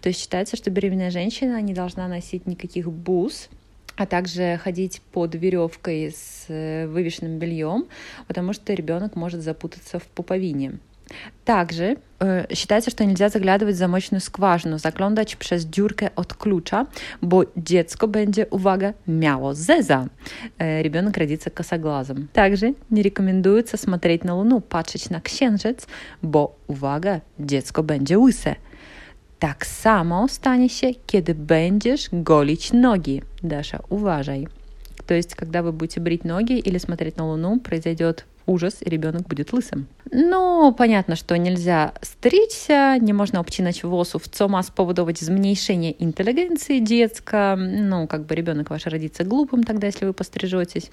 То 0.00 0.08
есть 0.08 0.20
считается, 0.20 0.56
что 0.56 0.70
беременная 0.70 1.10
женщина 1.10 1.60
не 1.62 1.74
должна 1.74 2.08
носить 2.08 2.46
никаких 2.46 2.90
бус, 2.90 3.48
а 3.96 4.06
также 4.06 4.58
ходить 4.62 5.02
под 5.12 5.34
веревкой 5.34 6.12
с 6.12 6.46
э, 6.48 6.86
вывешенным 6.86 7.38
бельем, 7.38 7.86
потому 8.28 8.52
что 8.52 8.72
ребенок 8.72 9.16
может 9.16 9.42
запутаться 9.42 9.98
в 9.98 10.06
пуповине. 10.06 10.78
Также 11.44 11.96
э, 12.20 12.46
считается, 12.54 12.90
что 12.90 13.04
нельзя 13.04 13.28
заглядывать 13.28 13.74
в 13.74 13.78
замочную 13.78 14.20
скважину, 14.20 14.78
заglądać 14.78 15.36
przez 15.36 15.64
dziurkę 15.64 16.10
od 16.16 16.34
klucza, 16.34 16.86
bo 17.22 17.44
dziecko 17.56 18.08
będzie, 18.08 18.46
uwaga, 18.50 18.92
miało 19.06 19.54
zeza. 19.54 20.08
Э, 20.58 20.82
ребенок 20.82 21.16
родится 21.16 21.50
косоглазом. 21.50 22.28
Также 22.32 22.74
не 22.90 23.02
рекомендуется 23.02 23.76
смотреть 23.76 24.24
на 24.24 24.34
Луну, 24.34 24.60
patrzeć 24.60 25.10
na 25.10 25.20
księżyc, 25.20 25.86
bo, 26.22 26.56
uwaga, 26.66 27.20
dziecko 27.38 27.82
będzie 27.82 28.18
łyse. 28.18 28.54
Tak 29.38 29.66
samo 29.66 30.28
stanie 30.28 30.68
się, 30.68 30.86
kiedy 31.06 31.34
będziesz 31.34 32.08
golić 32.12 32.72
nogi. 32.72 33.22
Даша, 33.42 33.80
uważaj. 33.88 34.46
То 35.06 35.14
есть, 35.14 35.34
когда 35.34 35.62
вы 35.62 35.72
будете 35.72 36.00
брить 36.00 36.24
ноги 36.24 36.58
или 36.58 36.78
смотреть 36.78 37.16
на 37.16 37.26
Луну, 37.26 37.60
произойдет 37.60 38.26
ужас, 38.46 38.78
и 38.80 38.90
ребенок 38.90 39.28
будет 39.28 39.52
лысым. 39.52 39.86
Ну, 40.10 40.72
понятно, 40.72 41.16
что 41.16 41.36
нельзя 41.36 41.92
стричься, 42.02 42.98
nie 42.98 43.14
można 43.14 43.40
obcinać 43.40 43.82
włosów, 43.82 44.28
co 44.28 44.48
ma 44.48 44.62
spowodować 44.62 45.18
zmniejszenie 45.18 45.90
inteligencji 45.90 46.84
dziecka. 46.84 47.56
Ну, 47.88 48.06
как 48.06 48.22
бы 48.22 48.34
ребенок 48.34 48.70
ваш 48.70 48.86
родится 48.86 49.24
глупым 49.24 49.62
тогда, 49.62 49.86
если 49.86 50.06
вы 50.06 50.12
пострижетесь. 50.12 50.90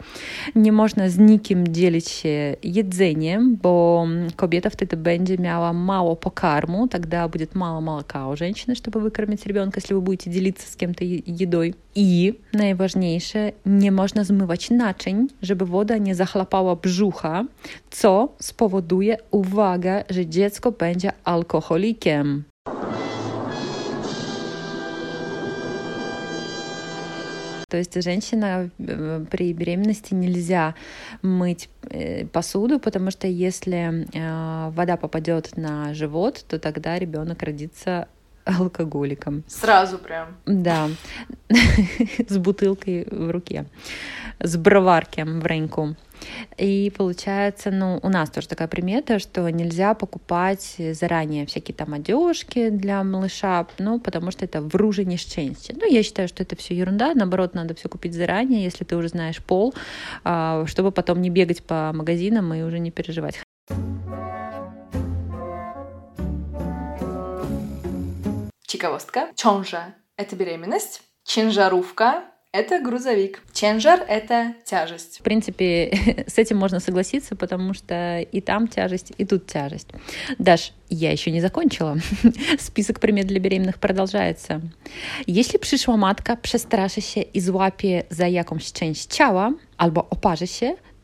Nie 0.55 0.71
można 0.71 1.09
z 1.09 1.17
nikim 1.17 1.67
dzielić 1.67 2.09
się 2.09 2.55
jedzeniem, 2.63 3.55
bo 3.55 4.07
kobieta 4.35 4.69
wtedy 4.69 4.97
będzie 4.97 5.37
miała 5.37 5.73
mało 5.73 6.15
pokarmu, 6.15 6.87
тогда 6.87 7.27
будет 7.27 7.55
мало 7.55 7.81
молока 7.81 8.27
у 8.27 8.35
женщины, 8.35 8.75
чтобы 8.75 8.99
выкормить 8.99 9.45
ребенка, 9.47 9.79
если 9.79 9.93
вы 9.93 10.01
будете 10.01 10.29
делиться 10.29 10.71
z 10.71 10.75
кем-то 10.75 11.03
едой. 11.25 11.73
I 11.97 12.33
najważniejsze, 12.53 13.51
nie 13.65 13.91
można 13.91 14.23
zmywać 14.23 14.69
naczyń, 14.69 15.27
żeby 15.41 15.65
woda 15.65 15.97
nie 15.97 16.15
zachlapała 16.15 16.75
brzucha, 16.75 17.45
co 17.91 18.29
spowoduje, 18.39 19.04
uwaga, 19.31 20.03
że 20.09 20.25
dziecko 20.25 20.71
będzie 20.71 21.11
alkoholikiem. 21.23 22.43
То 27.67 27.77
есть 27.77 28.01
женщина 28.01 28.69
при 29.29 29.53
беременности 29.53 30.13
нельзя 30.13 30.75
мыть 31.21 31.69
посуду, 32.31 32.79
потому 32.79 33.11
что 33.11 33.27
если 33.27 34.07
вода 34.75 34.95
попадет 34.95 35.57
на 35.57 35.93
живот, 35.93 36.45
то 36.47 36.57
тогда 36.57 36.97
ребенок 36.99 37.43
родится 37.43 38.07
алкоголиком. 38.45 39.43
Сразу 39.47 39.97
прям. 39.97 40.37
Да, 40.45 40.89
с 42.27 42.37
бутылкой 42.37 43.07
в 43.09 43.31
руке, 43.31 43.65
с 44.39 44.55
броварком 44.55 45.39
в 45.41 45.45
ренку. 45.45 45.95
И 46.57 46.91
получается, 46.95 47.71
ну, 47.71 47.99
у 48.01 48.09
нас 48.09 48.29
тоже 48.29 48.47
такая 48.47 48.67
примета, 48.67 49.19
что 49.19 49.49
нельзя 49.49 49.93
покупать 49.93 50.75
заранее 50.93 51.45
всякие 51.45 51.75
там 51.75 51.93
одежки 51.93 52.69
для 52.69 53.03
малыша, 53.03 53.67
ну, 53.79 53.99
потому 53.99 54.31
что 54.31 54.45
это 54.45 54.61
в 54.61 54.73
руже 54.75 55.05
nieszczęście. 55.05 55.73
Ну, 55.75 55.85
я 55.91 56.03
считаю, 56.03 56.27
что 56.27 56.43
это 56.43 56.55
все 56.55 56.75
ерунда, 56.75 57.13
наоборот, 57.13 57.53
надо 57.53 57.75
все 57.75 57.89
купить 57.89 58.13
заранее, 58.13 58.63
если 58.63 58.85
ты 58.85 58.95
уже 58.95 59.09
знаешь 59.09 59.41
пол, 59.43 59.73
а, 60.23 60.65
чтобы 60.67 60.91
потом 60.91 61.21
не 61.21 61.29
бегать 61.29 61.63
по 61.63 61.91
магазинам 61.93 62.53
и 62.53 62.61
уже 62.61 62.79
не 62.79 62.91
переживать. 62.91 63.39
Ciekawostka. 68.85 69.33
Ciąża– 69.35 69.91
это 70.17 70.35
беременность. 70.35 71.03
Ciężarówka– 71.23 72.21
это 72.53 72.81
грузовик. 72.83 73.41
Ciężar– 73.53 73.99
это 74.07 74.53
тяжесть. 74.65 75.19
В 75.19 75.23
принципе, 75.23 75.89
с 76.27 76.37
этим 76.37 76.57
можно 76.57 76.79
согласиться, 76.79 77.35
потому 77.35 77.73
что 77.73 78.19
и 78.19 78.41
там 78.41 78.67
тяжесть, 78.67 79.11
и 79.17 79.25
тут 79.25 79.47
тяжесть. 79.47 79.87
Даш, 80.37 80.71
я 80.89 81.11
еще 81.11 81.31
nie 81.31 81.41
закончила. 81.41 81.97
Spисek 82.59 82.99
примет 82.99 83.25
для 83.25 83.39
беременnych 83.39 83.79
продолжается. 83.79 84.61
Jeśli 85.27 85.59
przyszła 85.59 85.97
matka 85.97 86.35
przestraszy 86.35 87.01
się 87.01 87.21
i 87.21 87.41
złapie 87.41 88.03
za 88.09 88.27
jakąś 88.27 88.71
część 88.71 89.05
ciała 89.05 89.51
albo 89.77 90.09
oparzy 90.09 90.47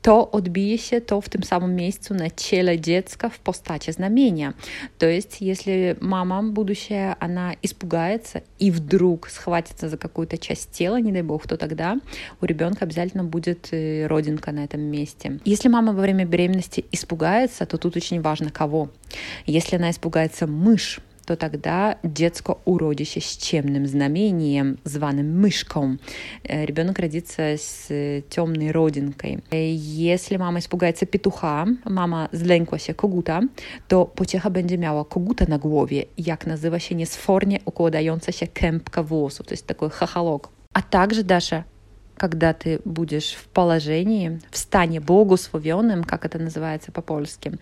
to 0.02 0.32
odbije 0.32 0.78
się 0.78 1.02
to 1.02 1.22
w 1.22 1.30
tym 1.30 1.44
samym 1.44 1.76
miejscu 1.76 2.14
на 2.14 2.30
ciele 2.30 2.80
dziecka 2.80 3.30
в 3.30 3.40
postaci 3.40 3.94
znamienia. 3.94 4.54
То 4.98 5.06
есть, 5.06 5.42
если 5.42 5.98
мама 6.02 6.44
будущая, 6.44 7.16
она 7.20 7.56
испугается 7.62 8.42
и 8.60 8.72
вдруг 8.72 9.30
схватится 9.30 9.90
за 9.90 9.98
какую-то 9.98 10.38
часть 10.38 10.72
тела, 10.72 11.00
не 11.00 11.12
дай 11.12 11.22
бог, 11.22 11.48
то 11.48 11.58
тогда 11.58 11.98
у 12.42 12.46
ребенка 12.46 12.86
обязательно 12.86 13.24
будет 13.24 13.70
родинка 14.08 14.52
на 14.52 14.64
этом 14.64 14.82
месте. 14.82 15.40
Если 15.46 15.70
мама 15.70 15.94
во 15.94 16.02
время 16.02 16.26
беременности 16.26 16.86
испугается, 16.92 17.66
то 17.66 17.78
тут 17.78 17.96
очень 17.96 18.22
важно 18.22 18.50
кого. 18.50 18.90
Если 19.46 19.76
она 19.76 19.92
испугается 19.92 20.48
мышь, 20.48 21.00
to 21.27 21.37
тогда 21.37 21.95
dziecko 22.05 22.61
urodzi 22.65 23.07
się 23.07 23.21
z 23.21 23.37
ciemnym 23.37 23.87
znamieniem, 23.87 24.77
zwanym 24.85 25.41
myszką. 25.41 25.97
Э, 26.45 26.65
Ребенок 26.67 26.99
родится 26.99 27.43
с 27.43 27.91
э, 27.91 28.23
темной 28.29 28.71
родинкой. 28.71 29.39
Э, 29.51 29.75
Если 29.77 30.37
mama 30.37 30.59
испугается 30.59 31.07
петуcha, 31.07 31.67
mama 31.85 32.29
zlękła 32.33 32.79
się 32.79 32.95
koguta, 32.95 33.41
to 33.89 34.05
pociecha 34.05 34.51
będzie 34.51 34.79
miała 34.79 35.05
koguta 35.05 35.45
na 35.49 35.59
głowie, 35.59 36.05
jak 36.19 36.47
nazywa 36.47 36.79
się 36.79 36.95
niesfornie 36.95 37.59
układająca 37.65 38.33
się 38.33 38.47
kępka 38.47 39.03
włosów, 39.03 39.47
to 39.47 39.55
jest 39.55 39.67
такой 39.67 39.91
хохолок. 39.91 40.49
А 40.75 40.83
также, 40.83 41.25
Даша, 41.25 41.65
когда 42.22 42.54
ты 42.54 42.80
будешь 42.86 43.34
в 43.34 43.48
положении, 43.48 44.40
в 44.52 44.58
стане 44.60 45.00
богословенным, 45.00 46.04
как 46.04 46.24
это 46.24 46.38
называется 46.38 46.92
по-польски, 46.92 47.58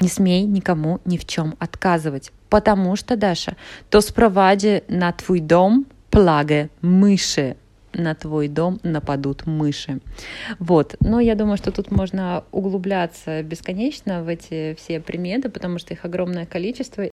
не 0.00 0.08
смей 0.08 0.42
никому 0.42 0.98
ни 1.04 1.16
в 1.16 1.24
чем 1.26 1.54
отказывать, 1.60 2.32
потому 2.48 2.96
что, 2.96 3.16
Даша, 3.16 3.56
то 3.88 4.00
спровади 4.00 4.82
на 4.88 5.12
твой 5.12 5.38
дом 5.38 5.86
плаге 6.10 6.70
мыши, 6.80 7.56
на 7.92 8.16
твой 8.16 8.48
дом 8.48 8.80
нападут 8.82 9.46
мыши. 9.46 10.00
Вот. 10.58 10.96
Но 10.98 11.20
я 11.20 11.36
думаю, 11.36 11.56
что 11.56 11.70
тут 11.70 11.92
можно 11.92 12.42
углубляться 12.50 13.44
бесконечно 13.44 14.24
в 14.24 14.28
эти 14.28 14.74
все 14.74 14.98
приметы, 14.98 15.50
потому 15.50 15.78
что 15.78 15.94
их 15.94 16.04
огромное 16.04 16.46
количество. 16.46 17.09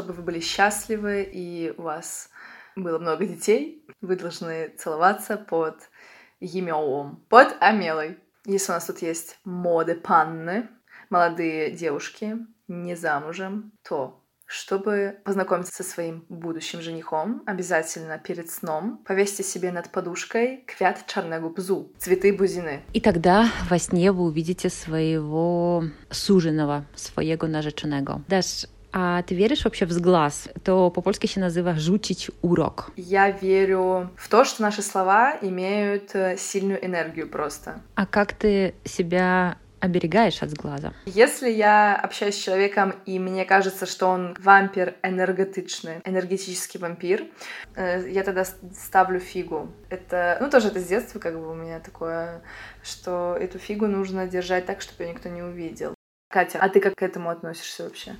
Чтобы 0.00 0.14
вы 0.14 0.22
были 0.22 0.40
счастливы 0.40 1.28
и 1.30 1.74
у 1.76 1.82
вас 1.82 2.30
было 2.74 2.98
много 2.98 3.26
детей, 3.26 3.86
вы 4.00 4.16
должны 4.16 4.68
целоваться 4.78 5.36
под 5.36 5.76
емеом, 6.40 7.22
под 7.28 7.54
амелой. 7.60 8.16
Если 8.46 8.72
у 8.72 8.76
нас 8.76 8.86
тут 8.86 9.02
есть 9.02 9.38
моды 9.44 9.94
панны, 9.94 10.70
молодые 11.10 11.70
девушки, 11.72 12.38
не 12.66 12.94
замужем, 12.94 13.72
то 13.86 14.24
Чтобы 14.46 15.20
познакомиться 15.24 15.72
со 15.72 15.88
своим 15.88 16.24
будущим 16.28 16.80
женихом, 16.80 17.44
обязательно 17.46 18.18
перед 18.18 18.50
сном 18.50 18.98
повесьте 19.06 19.44
себе 19.44 19.70
над 19.70 19.90
подушкой 19.90 20.64
квят 20.66 21.06
чарнегу 21.06 21.50
бзу, 21.50 21.92
цветы 21.98 22.32
бузины. 22.32 22.82
И 22.92 23.00
тогда 23.00 23.48
во 23.68 23.78
сне 23.78 24.10
вы 24.10 24.24
увидите 24.24 24.68
своего 24.68 25.84
суженого, 26.10 26.84
своего 26.96 27.46
narzeczonego. 27.46 28.22
Даш, 28.26 28.64
а 28.92 29.22
ты 29.22 29.34
веришь 29.34 29.64
вообще 29.64 29.86
в 29.86 29.92
сглаз? 29.92 30.48
То 30.64 30.90
по-польски 30.90 31.28
się 31.28 31.40
nazywa 31.40 31.74
rzucić 31.74 32.30
урок. 32.42 32.90
Я 32.96 33.30
верю 33.30 34.08
в 34.16 34.28
то, 34.28 34.44
что 34.44 34.62
наши 34.62 34.82
слова 34.82 35.38
имеют 35.42 36.14
э, 36.14 36.36
сильную 36.36 36.84
энергию 36.84 37.28
просто. 37.28 37.80
А 37.94 38.06
как 38.06 38.32
ты 38.32 38.74
себя 38.84 39.56
оберегаешь 39.80 40.42
от 40.42 40.50
сглаза? 40.50 40.92
Если 41.06 41.50
я 41.50 41.96
общаюсь 41.96 42.34
с 42.34 42.44
человеком, 42.44 42.94
и 43.06 43.18
мне 43.18 43.44
кажется, 43.44 43.86
что 43.86 44.06
он 44.08 44.36
вампир 44.38 44.94
энергетичный, 45.02 46.00
энергетический 46.04 46.78
вампир, 46.80 47.24
э, 47.76 48.10
я 48.10 48.22
тогда 48.22 48.44
ставлю 48.44 49.20
фигу. 49.20 49.68
Это, 49.88 50.38
ну, 50.40 50.50
тоже 50.50 50.68
это 50.68 50.80
с 50.80 50.86
детства 50.86 51.18
как 51.18 51.38
бы 51.38 51.50
у 51.50 51.54
меня 51.54 51.80
такое, 51.80 52.42
что 52.82 53.36
эту 53.40 53.58
фигу 53.58 53.86
нужно 53.86 54.26
держать 54.26 54.66
так, 54.66 54.80
чтобы 54.80 55.04
ее 55.04 55.10
никто 55.10 55.28
не 55.28 55.42
увидел. 55.42 55.94
Катя, 56.30 56.58
а 56.60 56.68
ты 56.68 56.80
как 56.80 56.94
к 56.94 57.02
этому 57.02 57.30
относишься 57.30 57.84
вообще? 57.84 58.14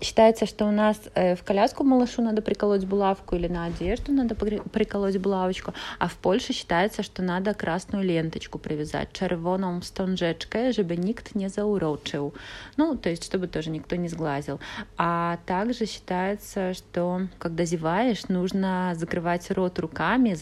Считается, 0.00 0.46
что 0.46 0.66
у 0.66 0.70
нас 0.70 1.00
э, 1.14 1.34
в 1.34 1.42
коляску 1.42 1.84
малышу 1.84 2.22
надо 2.22 2.42
приколоть 2.42 2.84
булавку 2.84 3.36
или 3.36 3.48
на 3.48 3.64
одежду 3.64 4.12
надо 4.12 4.34
приколоть 4.34 5.18
булавочку, 5.18 5.72
а 5.98 6.08
в 6.08 6.16
Польше 6.16 6.52
считается, 6.52 7.02
что 7.02 7.22
надо 7.22 7.54
красную 7.54 8.04
ленточку 8.04 8.58
привязать, 8.58 9.12
czerwoną 9.12 9.80
wstążeczkę, 9.80 10.72
żeby 10.72 10.98
nikt 10.98 11.34
nie 11.34 11.50
zauroczył. 11.50 12.32
Ну, 12.76 12.96
то 12.96 13.10
есть, 13.10 13.24
чтобы 13.24 13.48
тоже 13.48 13.70
никто 13.70 13.96
не 13.96 14.08
сглазил. 14.08 14.60
А 14.96 15.38
также 15.46 15.86
считается, 15.86 16.74
что 16.74 17.20
когда 17.38 17.64
зеваешь, 17.64 18.28
нужно 18.28 18.94
закрывать 18.94 19.50
рот 19.50 19.78
руками, 19.78 20.34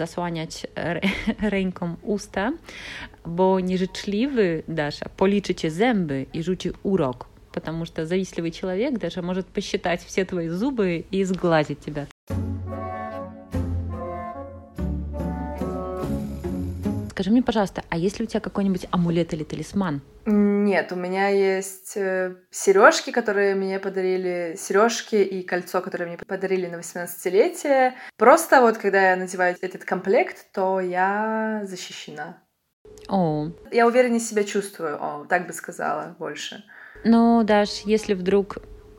ре- 0.74 1.00
ręką 1.40 1.96
usta, 2.02 2.52
bo 3.26 3.60
nieżyczliwy, 3.60 4.62
Dasza, 4.68 5.06
policzy 5.16 5.54
cię 5.54 5.70
zęby 5.70 6.26
i 6.32 6.42
rzuci 6.42 6.70
urok, 6.82 7.27
потому 7.52 7.84
что 7.84 8.06
завистливый 8.06 8.50
человек 8.50 8.98
даже 8.98 9.22
может 9.22 9.46
посчитать 9.46 10.02
все 10.04 10.24
твои 10.24 10.48
зубы 10.48 11.04
и 11.10 11.24
сглазить 11.24 11.80
тебя. 11.80 12.06
Скажи 17.10 17.32
мне, 17.32 17.42
пожалуйста, 17.42 17.82
а 17.88 17.96
есть 17.96 18.20
ли 18.20 18.26
у 18.26 18.28
тебя 18.28 18.38
какой-нибудь 18.38 18.86
амулет 18.92 19.32
или 19.34 19.42
талисман? 19.42 20.02
Нет, 20.24 20.92
у 20.92 20.94
меня 20.94 21.26
есть 21.26 21.94
сережки, 22.50 23.10
которые 23.10 23.56
мне 23.56 23.80
подарили, 23.80 24.54
сережки 24.56 25.16
и 25.16 25.42
кольцо, 25.42 25.80
которое 25.80 26.06
мне 26.06 26.16
подарили 26.16 26.68
на 26.68 26.76
18-летие. 26.76 27.94
Просто 28.16 28.60
вот 28.60 28.78
когда 28.78 29.10
я 29.10 29.16
надеваю 29.16 29.56
этот 29.60 29.84
комплект, 29.84 30.52
то 30.52 30.78
я 30.78 31.62
защищена. 31.64 32.40
О, 33.08 33.48
Я 33.72 33.88
увереннее 33.88 34.20
себя 34.20 34.44
чувствую, 34.44 35.02
о, 35.02 35.24
так 35.28 35.48
бы 35.48 35.52
сказала 35.52 36.14
больше. 36.20 36.62
Ну, 37.04 37.44
Даш, 37.44 37.82
если 37.86 38.14
вдруг 38.14 38.58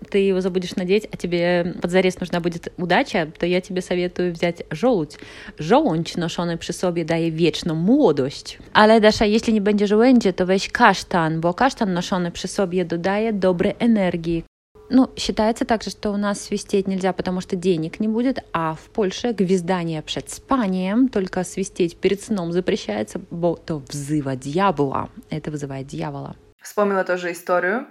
ты 0.09 0.19
его 0.19 0.41
забудешь 0.41 0.75
надеть, 0.75 1.07
а 1.12 1.17
тебе 1.17 1.75
под 1.81 1.91
зарез 1.91 2.19
нужна 2.19 2.39
будет 2.39 2.71
удача, 2.77 3.31
to 3.39 3.45
ja 3.45 3.62
тебе 3.62 3.81
советую 3.81 4.33
взять 4.33 4.63
żołądź. 4.71 5.17
Żołądź 5.59 6.17
noszony 6.17 6.57
przy 6.57 6.73
sobie 6.73 7.05
daje 7.05 7.31
wieczną 7.31 7.75
młodość. 7.75 8.59
Ale 8.73 9.01
Dasza, 9.01 9.25
jeśli 9.25 9.53
nie 9.53 9.62
będzie 9.62 9.88
żołędzie, 9.88 10.33
to 10.33 10.45
weź 10.45 10.69
kasztan, 10.69 11.41
bo 11.41 11.53
kasztan 11.53 11.93
noszony 11.93 12.31
przy 12.31 12.47
sobie 12.47 12.85
dodaje 12.85 13.33
dobrej 13.33 13.75
energii. 13.79 14.43
Ну, 14.91 15.07
считается 15.15 15.65
также, 15.65 15.91
что 15.91 16.12
у 16.12 16.17
нас 16.17 16.41
свистеть 16.41 16.88
нельзя, 16.88 17.13
потому 17.13 17.41
что 17.41 17.55
денег 17.55 17.99
не 17.99 18.07
будет, 18.07 18.39
а 18.53 18.73
в 18.73 18.89
Польше 18.89 19.33
гвиздание 19.33 20.01
przed 20.01 20.31
спанием, 20.31 21.09
только 21.09 21.43
свистеть 21.43 21.95
перед 21.97 22.21
сном 22.21 22.51
запрещается, 22.51 23.21
bo 23.29 23.55
to 23.55 23.83
wzywa 23.88 24.35
дьявола. 24.35 25.09
Это 25.29 25.51
вызывает 25.51 25.85
дьявола. 25.85 26.35
Вспомнила 26.69 27.03
тоже 27.03 27.32
историю. 27.32 27.88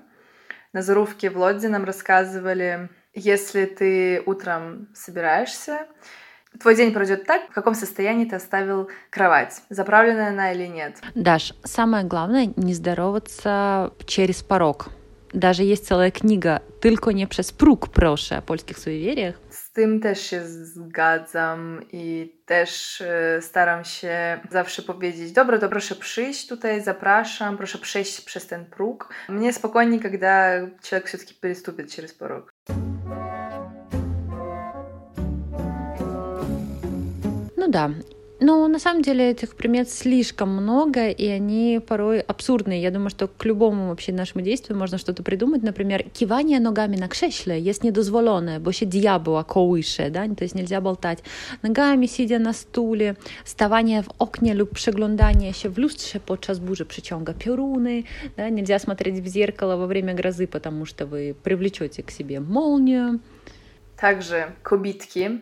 На 0.73 0.83
Зарувке 0.83 1.31
в 1.31 1.37
Лодзе 1.37 1.69
нам 1.69 1.83
рассказывали, 1.83 2.89
если 3.13 3.65
ты 3.65 4.23
утром 4.25 4.87
собираешься, 4.95 5.89
твой 6.61 6.77
день 6.77 6.93
пройдет 6.93 7.27
так, 7.27 7.51
в 7.51 7.55
каком 7.55 7.75
состоянии 7.75 8.25
ты 8.25 8.37
оставил 8.37 8.89
кровать, 9.11 9.63
заправленная 9.69 10.29
она 10.29 10.53
или 10.53 10.69
нет. 10.69 10.99
Даш, 11.17 11.55
самое 11.65 12.05
главное 12.05 12.53
не 12.55 12.73
здороваться 12.73 13.95
через 14.07 14.45
порог. 14.45 14.91
Даже 15.34 15.64
есть 15.64 15.88
целая 15.88 16.12
книга 16.12 16.62
«Tylko 16.80 17.12
nie 17.12 17.28
przez 17.28 17.52
próg, 17.52 17.88
proszę» 17.88 18.38
о 18.38 18.42
польских 18.42 18.78
суевериях. 18.78 19.36
Z 19.50 19.72
tym 19.72 20.00
też 20.00 20.22
się 20.22 20.42
zgadzam 20.46 21.82
i 21.92 22.34
też 22.46 23.02
e, 23.02 23.42
staram 23.42 23.86
się 23.86 24.40
zawsze 24.52 24.82
powiedzieć, 24.82 25.32
dobra, 25.32 25.58
to 25.60 25.70
proszę 25.70 25.96
przyjść 25.96 26.48
tutaj, 26.48 26.84
zapraszam, 26.84 27.58
proszę 27.58 27.78
przejść 27.78 28.22
przez 28.22 28.48
ten 28.48 28.66
próg. 28.66 29.10
Мне 29.30 29.54
спокойнее, 29.54 30.00
когда 30.00 30.60
человек 30.84 31.08
все-таки 31.08 31.34
переступит 31.42 31.92
через 31.92 32.14
порог. 32.14 32.54
Ну 37.58 37.68
да. 37.68 37.90
Но 38.41 38.69
на 38.69 38.79
самом 38.79 39.03
деле 39.03 39.31
этих 39.31 39.57
примет 39.57 39.91
слишком 39.91 40.51
много, 40.51 41.09
и 41.09 41.27
они 41.27 41.81
порой 41.85 42.21
абсурдные. 42.21 42.81
Я 42.81 42.93
думаю, 42.93 43.11
что 43.11 43.27
к 43.27 43.45
любому 43.45 43.89
вообще 43.89 44.13
нашему 44.13 44.45
действию 44.45 44.79
можно 44.79 44.97
что-то 44.97 45.25
придумать. 45.25 45.63
Например, 45.63 46.05
кивание 46.13 46.61
ногами 46.61 46.97
на 46.97 47.09
крześle 47.09 47.59
jest 47.59 47.83
niedozwolone, 47.83 48.61
bo 48.61 48.73
się 48.73 48.87
kołysze, 49.47 50.11
да? 50.11 50.29
то 50.29 50.45
есть 50.45 50.55
нельзя 50.55 50.81
болтать 50.81 51.23
ногами, 51.63 52.07
сидя 52.07 52.39
на 52.39 52.53
стуле, 52.53 53.17
stawanie 53.45 54.03
w 54.03 54.09
oknie 54.19 54.55
lub 54.55 54.71
przeglądanie 54.71 55.53
się 55.53 55.69
w 55.69 55.79
lustrze 55.79 56.21
podczas 56.21 56.59
burzy 56.59 56.87
przyciąga 56.87 57.35
pioruny, 57.35 58.05
да? 58.37 58.49
нельзя 58.49 58.79
смотреть 58.79 59.21
в 59.21 59.27
зеркало 59.27 59.77
во 59.77 59.87
время 59.87 60.15
грозы, 60.15 60.47
потому 60.47 60.87
что 60.87 61.07
вы 61.07 61.35
привлечете 61.43 62.03
к 62.03 62.11
себе 62.13 62.41
молнию. 62.41 63.19
Также 64.01 64.55
кубитки, 64.63 65.41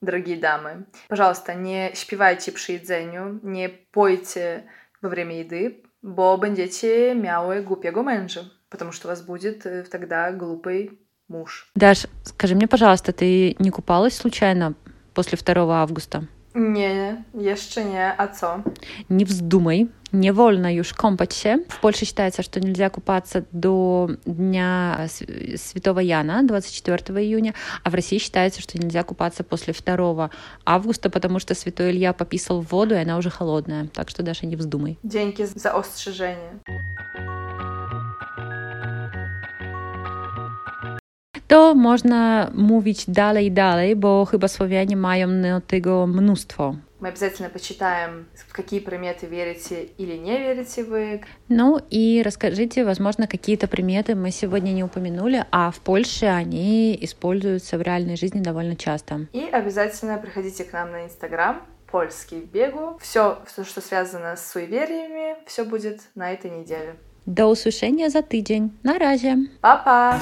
дорогие 0.00 0.36
дамы, 0.36 0.86
пожалуйста, 1.08 1.54
не 1.54 1.90
śpiewajcie 1.94 2.52
przy 2.52 2.72
jedzeniu, 2.72 3.40
nie 3.42 3.68
pojcie 3.68 4.62
во 5.02 5.08
время 5.08 5.40
еды, 5.40 5.82
bo 6.02 6.38
będziecie 6.38 7.14
miały 7.14 7.62
głupiego 7.62 8.02
męża, 8.02 8.44
потому 8.68 8.92
что 8.92 9.08
у 9.08 9.10
вас 9.10 9.22
будет 9.22 9.66
э, 9.66 9.84
тогда 9.90 10.32
глупый 10.32 10.98
муж. 11.28 11.70
Даш, 11.74 12.06
скажи 12.24 12.54
мне, 12.54 12.68
пожалуйста, 12.68 13.12
ты 13.12 13.56
не 13.58 13.70
купалась 13.70 14.16
случайно 14.16 14.74
после 15.14 15.38
2 15.38 15.82
августа? 15.82 16.24
Nie, 16.58 17.22
jeszcze 17.34 17.84
nie, 17.84 18.12
a 18.20 18.28
co? 18.28 18.62
Не 19.10 19.24
вздумай, 19.24 19.86
не 20.12 20.32
вольно 20.32 20.70
już 20.70 20.92
kąpać 20.94 21.34
się. 21.34 21.58
В 21.68 21.80
Польше 21.80 22.04
считается, 22.06 22.42
что 22.42 22.60
нельзя 22.60 22.90
купаться 22.90 23.42
до 23.52 24.08
Дня 24.26 24.98
Св- 25.08 25.58
Святого 25.60 26.00
Яна, 26.00 26.42
24 26.42 27.20
июня, 27.24 27.52
а 27.84 27.90
в 27.90 27.94
России 27.94 28.18
считается, 28.18 28.60
что 28.60 28.78
нельзя 28.78 29.02
купаться 29.02 29.44
после 29.44 29.72
2 29.72 30.30
августа, 30.64 31.10
потому 31.10 31.38
что 31.38 31.54
Святой 31.54 31.90
Илья 31.90 32.12
пописал 32.12 32.60
в 32.60 32.72
воду, 32.72 32.94
и 32.94 32.98
она 32.98 33.18
уже 33.18 33.30
холодная. 33.30 33.86
Так 33.92 34.10
что, 34.10 34.22
Даша, 34.22 34.46
не 34.46 34.56
вздумай. 34.56 34.96
Dzięki 35.04 35.46
za 35.46 35.74
ostrzeżenie. 35.74 36.48
To 41.48 41.74
można 41.74 42.50
mówić 42.54 43.10
dalej 43.10 43.46
i 43.46 43.50
dalej, 43.52 43.96
bo 43.96 44.24
chyba 44.24 44.48
Słowianie 44.48 44.96
mają 44.96 45.28
no, 45.28 45.60
tego 45.60 46.06
mnóstwo. 46.06 46.74
Мы 47.00 47.08
обязательно 47.08 47.48
почитаем, 47.48 48.26
в 48.48 48.52
какие 48.52 48.80
приметы 48.80 49.26
верите 49.26 49.84
или 49.98 50.16
не 50.16 50.36
верите 50.36 50.82
вы. 50.82 51.20
Ну 51.48 51.78
и 51.90 52.22
расскажите, 52.24 52.84
возможно, 52.84 53.28
какие-то 53.28 53.68
приметы 53.68 54.16
мы 54.16 54.32
сегодня 54.32 54.72
не 54.72 54.82
упомянули, 54.82 55.44
а 55.52 55.70
в 55.70 55.78
Польше 55.78 56.26
они 56.26 56.98
используются 57.00 57.78
в 57.78 57.82
реальной 57.82 58.16
жизни 58.16 58.40
довольно 58.40 58.74
часто. 58.74 59.26
И 59.32 59.48
обязательно 59.52 60.18
приходите 60.18 60.64
к 60.64 60.72
нам 60.72 60.90
на 60.90 61.04
Инстаграм, 61.04 61.62
польский 61.90 62.40
бегу. 62.40 62.98
Все, 63.00 63.38
что 63.46 63.80
связано 63.80 64.36
с 64.36 64.50
суевериями, 64.52 65.36
все 65.46 65.64
будет 65.64 66.00
на 66.14 66.32
этой 66.32 66.50
неделе. 66.50 66.96
До 67.26 67.48
usłyszenia 67.48 68.10
za 68.10 68.22
tydzień. 68.22 68.70
Na 68.84 68.98
razie. 68.98 69.36
Па-па! 69.60 70.20